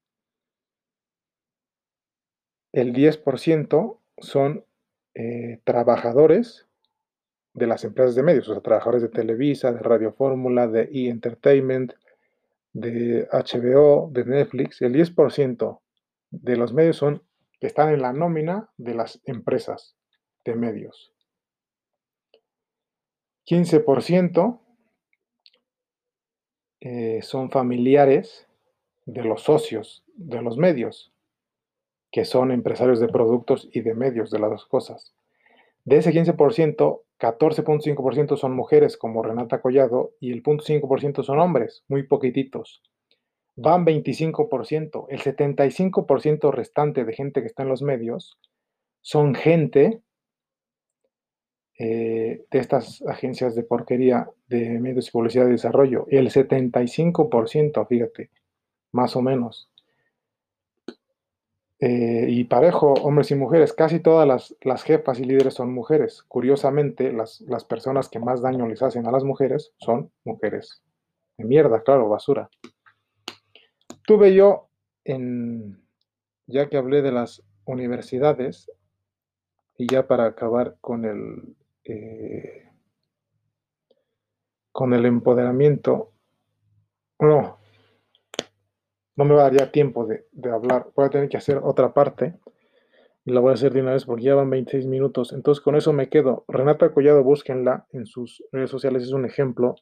el 2.74 2.92
10% 2.92 4.00
son 4.18 4.66
eh, 5.14 5.62
trabajadores 5.64 6.68
de 7.54 7.68
las 7.68 7.86
empresas 7.86 8.16
de 8.16 8.24
medios, 8.24 8.50
o 8.50 8.54
sea, 8.54 8.62
trabajadores 8.62 9.04
de 9.04 9.08
Televisa, 9.08 9.72
de 9.72 9.80
Radio 9.80 10.12
Fórmula, 10.12 10.68
de 10.68 10.90
E! 10.92 11.08
Entertainment, 11.08 11.94
de 12.74 13.30
HBO, 13.32 14.10
de 14.12 14.26
Netflix, 14.26 14.82
el 14.82 14.94
10% 14.94 15.80
de 16.32 16.58
los 16.58 16.74
medios 16.74 16.98
son 16.98 17.24
que 17.62 17.68
están 17.68 17.94
en 17.94 18.02
la 18.02 18.12
nómina 18.12 18.70
de 18.76 18.94
las 18.94 19.22
empresas 19.24 19.96
de 20.44 20.56
medios. 20.56 21.11
15% 23.52 24.60
eh, 26.80 27.20
son 27.22 27.52
familiares 27.52 28.48
de 29.06 29.26
los 29.26 29.44
socios 29.44 30.06
de 30.16 30.42
los 30.42 30.58
medios, 30.58 31.12
que 32.14 32.24
son 32.24 32.54
empresarios 32.54 33.02
de 33.02 33.10
productos 33.10 33.68
y 33.74 33.82
de 33.82 33.94
medios, 33.94 34.32
de 34.32 34.40
las 34.40 34.52
dos 34.52 34.66
cosas. 34.68 35.14
De 35.84 35.98
ese 35.98 36.14
15%, 36.14 37.02
14.5% 37.20 38.38
son 38.38 38.56
mujeres 38.56 38.96
como 38.96 39.22
Renata 39.22 39.62
Collado 39.62 40.12
y 40.22 40.32
el 40.32 40.44
0.5% 40.44 41.22
son 41.22 41.40
hombres, 41.40 41.84
muy 41.90 42.04
poquititos. 42.04 42.82
Van 43.58 43.86
25%, 43.86 45.08
el 45.10 45.20
75% 45.20 46.52
restante 46.54 47.04
de 47.04 47.14
gente 47.14 47.42
que 47.42 47.48
está 47.48 47.64
en 47.64 47.70
los 47.70 47.82
medios 47.82 48.40
son 49.02 49.36
gente 49.36 50.00
eh, 51.84 52.46
de 52.52 52.60
estas 52.60 53.02
agencias 53.08 53.56
de 53.56 53.64
porquería 53.64 54.30
de 54.48 54.80
medios 54.80 55.08
y 55.08 55.12
publicidad 55.12 55.46
de 55.46 55.54
desarrollo. 55.54 56.06
El 56.12 56.30
75%, 56.30 57.88
fíjate, 57.88 58.30
más 58.92 59.16
o 59.16 59.24
menos. 59.24 59.68
Eh, 61.80 62.28
y 62.30 62.44
parejo, 62.44 62.94
hombres 62.94 63.32
y 63.32 63.36
mujeres, 63.36 63.74
casi 63.74 64.00
todas 64.00 64.56
las, 64.62 64.84
jefas 64.84 65.20
y 65.20 65.24
líderes 65.24 65.56
son 65.56 65.74
mujeres. 65.74 66.22
Curiosamente, 66.28 67.12
las, 67.12 67.42
las, 67.42 67.66
personas 67.66 68.10
que 68.10 68.20
más 68.20 68.44
daño 68.44 68.68
les 68.68 68.84
hacen 68.84 69.08
a 69.08 69.12
las 69.12 69.24
mujeres 69.24 69.74
son 69.78 70.12
mujeres. 70.24 70.84
De 71.36 71.46
mierda, 71.46 71.82
claro, 71.82 72.08
basura. 72.08 72.52
Tuve 74.06 74.36
yo, 74.36 74.70
en, 75.04 75.82
ya 76.46 76.70
que 76.70 76.78
hablé 76.78 77.02
de 77.02 77.12
las 77.12 77.42
universidades, 77.66 78.72
y 79.80 79.92
ya 79.92 80.06
para 80.06 80.28
acabar 80.28 80.78
con 80.80 81.06
el, 81.06 81.56
eh, 81.84 82.70
con 84.72 84.94
el 84.94 85.06
empoderamiento, 85.06 86.14
no, 87.20 87.60
no 89.16 89.26
me 89.26 89.36
va 89.36 89.42
a 89.42 89.44
dar 89.44 89.60
ya 89.60 89.72
tiempo 89.72 90.06
de, 90.06 90.26
hablar. 90.50 90.88
Voy 90.96 91.06
a 91.06 91.10
tener 91.10 91.30
que 91.30 91.38
hacer 91.38 91.60
otra 91.62 91.94
parte 91.94 92.40
y 93.26 93.32
la 93.32 93.40
voy 93.40 93.52
a 93.52 93.54
hacer 93.54 93.74
de 93.74 93.82
una 93.82 93.94
vez 93.94 94.06
porque 94.06 94.24
ya 94.24 94.36
van 94.36 94.50
26 94.50 94.88
minutos. 94.88 95.34
Entonces 95.34 95.64
con 95.64 95.76
eso 95.76 95.94
me 95.94 96.10
quedo. 96.10 96.46
Renata 96.48 96.92
Collado, 96.94 97.24
búsquenla 97.24 97.86
en 97.92 98.06
sus 98.06 98.44
redes 98.52 98.70
sociales. 98.70 99.04
Es 99.04 99.12
un 99.12 99.26
ejemplo 99.26 99.76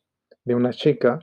de 0.44 0.56
una 0.56 0.72
chica 0.72 1.20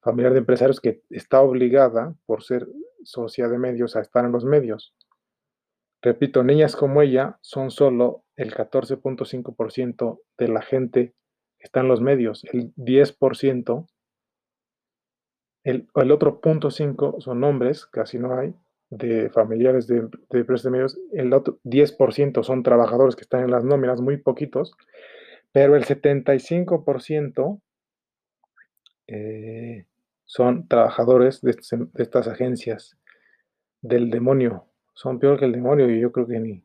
familiar 0.00 0.32
de 0.32 0.38
empresarios 0.38 0.80
que 0.80 1.02
está 1.10 1.40
obligada 1.40 2.14
por 2.26 2.42
ser 2.42 2.66
socia 3.02 3.48
de 3.48 3.58
medios 3.58 3.96
a 3.96 4.00
estar 4.00 4.24
en 4.24 4.32
los 4.32 4.44
medios. 4.44 4.94
Repito, 6.04 6.44
niñas 6.44 6.76
como 6.76 7.00
ella 7.00 7.38
son 7.40 7.70
solo 7.70 8.24
el 8.36 8.52
14.5% 8.52 10.20
de 10.36 10.48
la 10.48 10.60
gente 10.60 11.14
que 11.58 11.64
está 11.64 11.80
en 11.80 11.88
los 11.88 12.02
medios. 12.02 12.44
El 12.52 12.74
10% 12.74 13.86
el, 15.64 15.88
otro 16.12 16.42
punto 16.42 16.70
5 16.70 17.22
son 17.22 17.42
hombres, 17.42 17.86
casi 17.86 18.18
no 18.18 18.38
hay, 18.38 18.54
de 18.90 19.30
familiares 19.30 19.86
de, 19.86 20.02
de 20.28 20.44
de 20.44 20.70
medios. 20.70 21.00
El 21.10 21.32
otro 21.32 21.58
10% 21.64 22.44
son 22.44 22.62
trabajadores 22.62 23.16
que 23.16 23.22
están 23.22 23.44
en 23.44 23.50
las 23.50 23.64
nóminas, 23.64 24.02
muy 24.02 24.18
poquitos. 24.18 24.76
Pero 25.52 25.74
el 25.74 25.86
75% 25.86 27.62
eh, 29.06 29.86
son 30.26 30.68
trabajadores 30.68 31.40
de, 31.40 31.56
de 31.94 32.02
estas 32.02 32.28
agencias 32.28 32.98
del 33.80 34.10
demonio. 34.10 34.66
Son 34.94 35.18
peor 35.18 35.38
que 35.38 35.44
el 35.44 35.52
demonio 35.52 35.90
y 35.90 36.00
yo 36.00 36.12
creo 36.12 36.26
que 36.26 36.40
ni. 36.40 36.64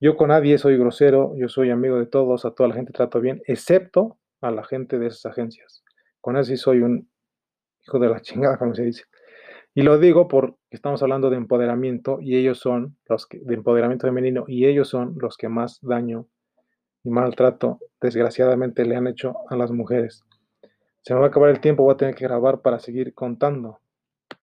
Yo 0.00 0.16
con 0.16 0.28
nadie 0.28 0.58
soy 0.58 0.78
grosero, 0.78 1.34
yo 1.36 1.48
soy 1.48 1.70
amigo 1.70 1.98
de 1.98 2.06
todos, 2.06 2.44
a 2.44 2.52
toda 2.52 2.68
la 2.68 2.74
gente 2.76 2.92
trato 2.92 3.20
bien, 3.20 3.42
excepto 3.46 4.18
a 4.40 4.50
la 4.50 4.64
gente 4.64 4.98
de 4.98 5.08
esas 5.08 5.26
agencias. 5.26 5.82
Con 6.20 6.36
eso 6.36 6.44
sí 6.44 6.56
soy 6.56 6.80
un 6.80 7.08
hijo 7.86 7.98
de 7.98 8.08
la 8.08 8.20
chingada, 8.20 8.56
como 8.56 8.74
se 8.74 8.84
dice. 8.84 9.04
Y 9.74 9.82
lo 9.82 9.98
digo 9.98 10.28
porque 10.28 10.56
estamos 10.70 11.02
hablando 11.02 11.30
de 11.30 11.36
empoderamiento 11.36 12.18
y 12.20 12.36
ellos 12.36 12.58
son 12.58 12.96
los 13.08 13.26
que, 13.26 13.40
de 13.40 13.54
empoderamiento 13.54 14.06
femenino, 14.06 14.44
y 14.46 14.66
ellos 14.66 14.88
son 14.88 15.16
los 15.18 15.36
que 15.36 15.48
más 15.48 15.80
daño 15.82 16.28
y 17.02 17.10
maltrato, 17.10 17.80
desgraciadamente, 18.00 18.84
le 18.84 18.96
han 18.96 19.08
hecho 19.08 19.34
a 19.50 19.56
las 19.56 19.72
mujeres. 19.72 20.22
Se 21.02 21.12
me 21.12 21.20
va 21.20 21.26
a 21.26 21.28
acabar 21.28 21.50
el 21.50 21.60
tiempo, 21.60 21.82
voy 21.82 21.94
a 21.94 21.96
tener 21.96 22.14
que 22.14 22.24
grabar 22.24 22.62
para 22.62 22.78
seguir 22.78 23.12
contando. 23.12 23.80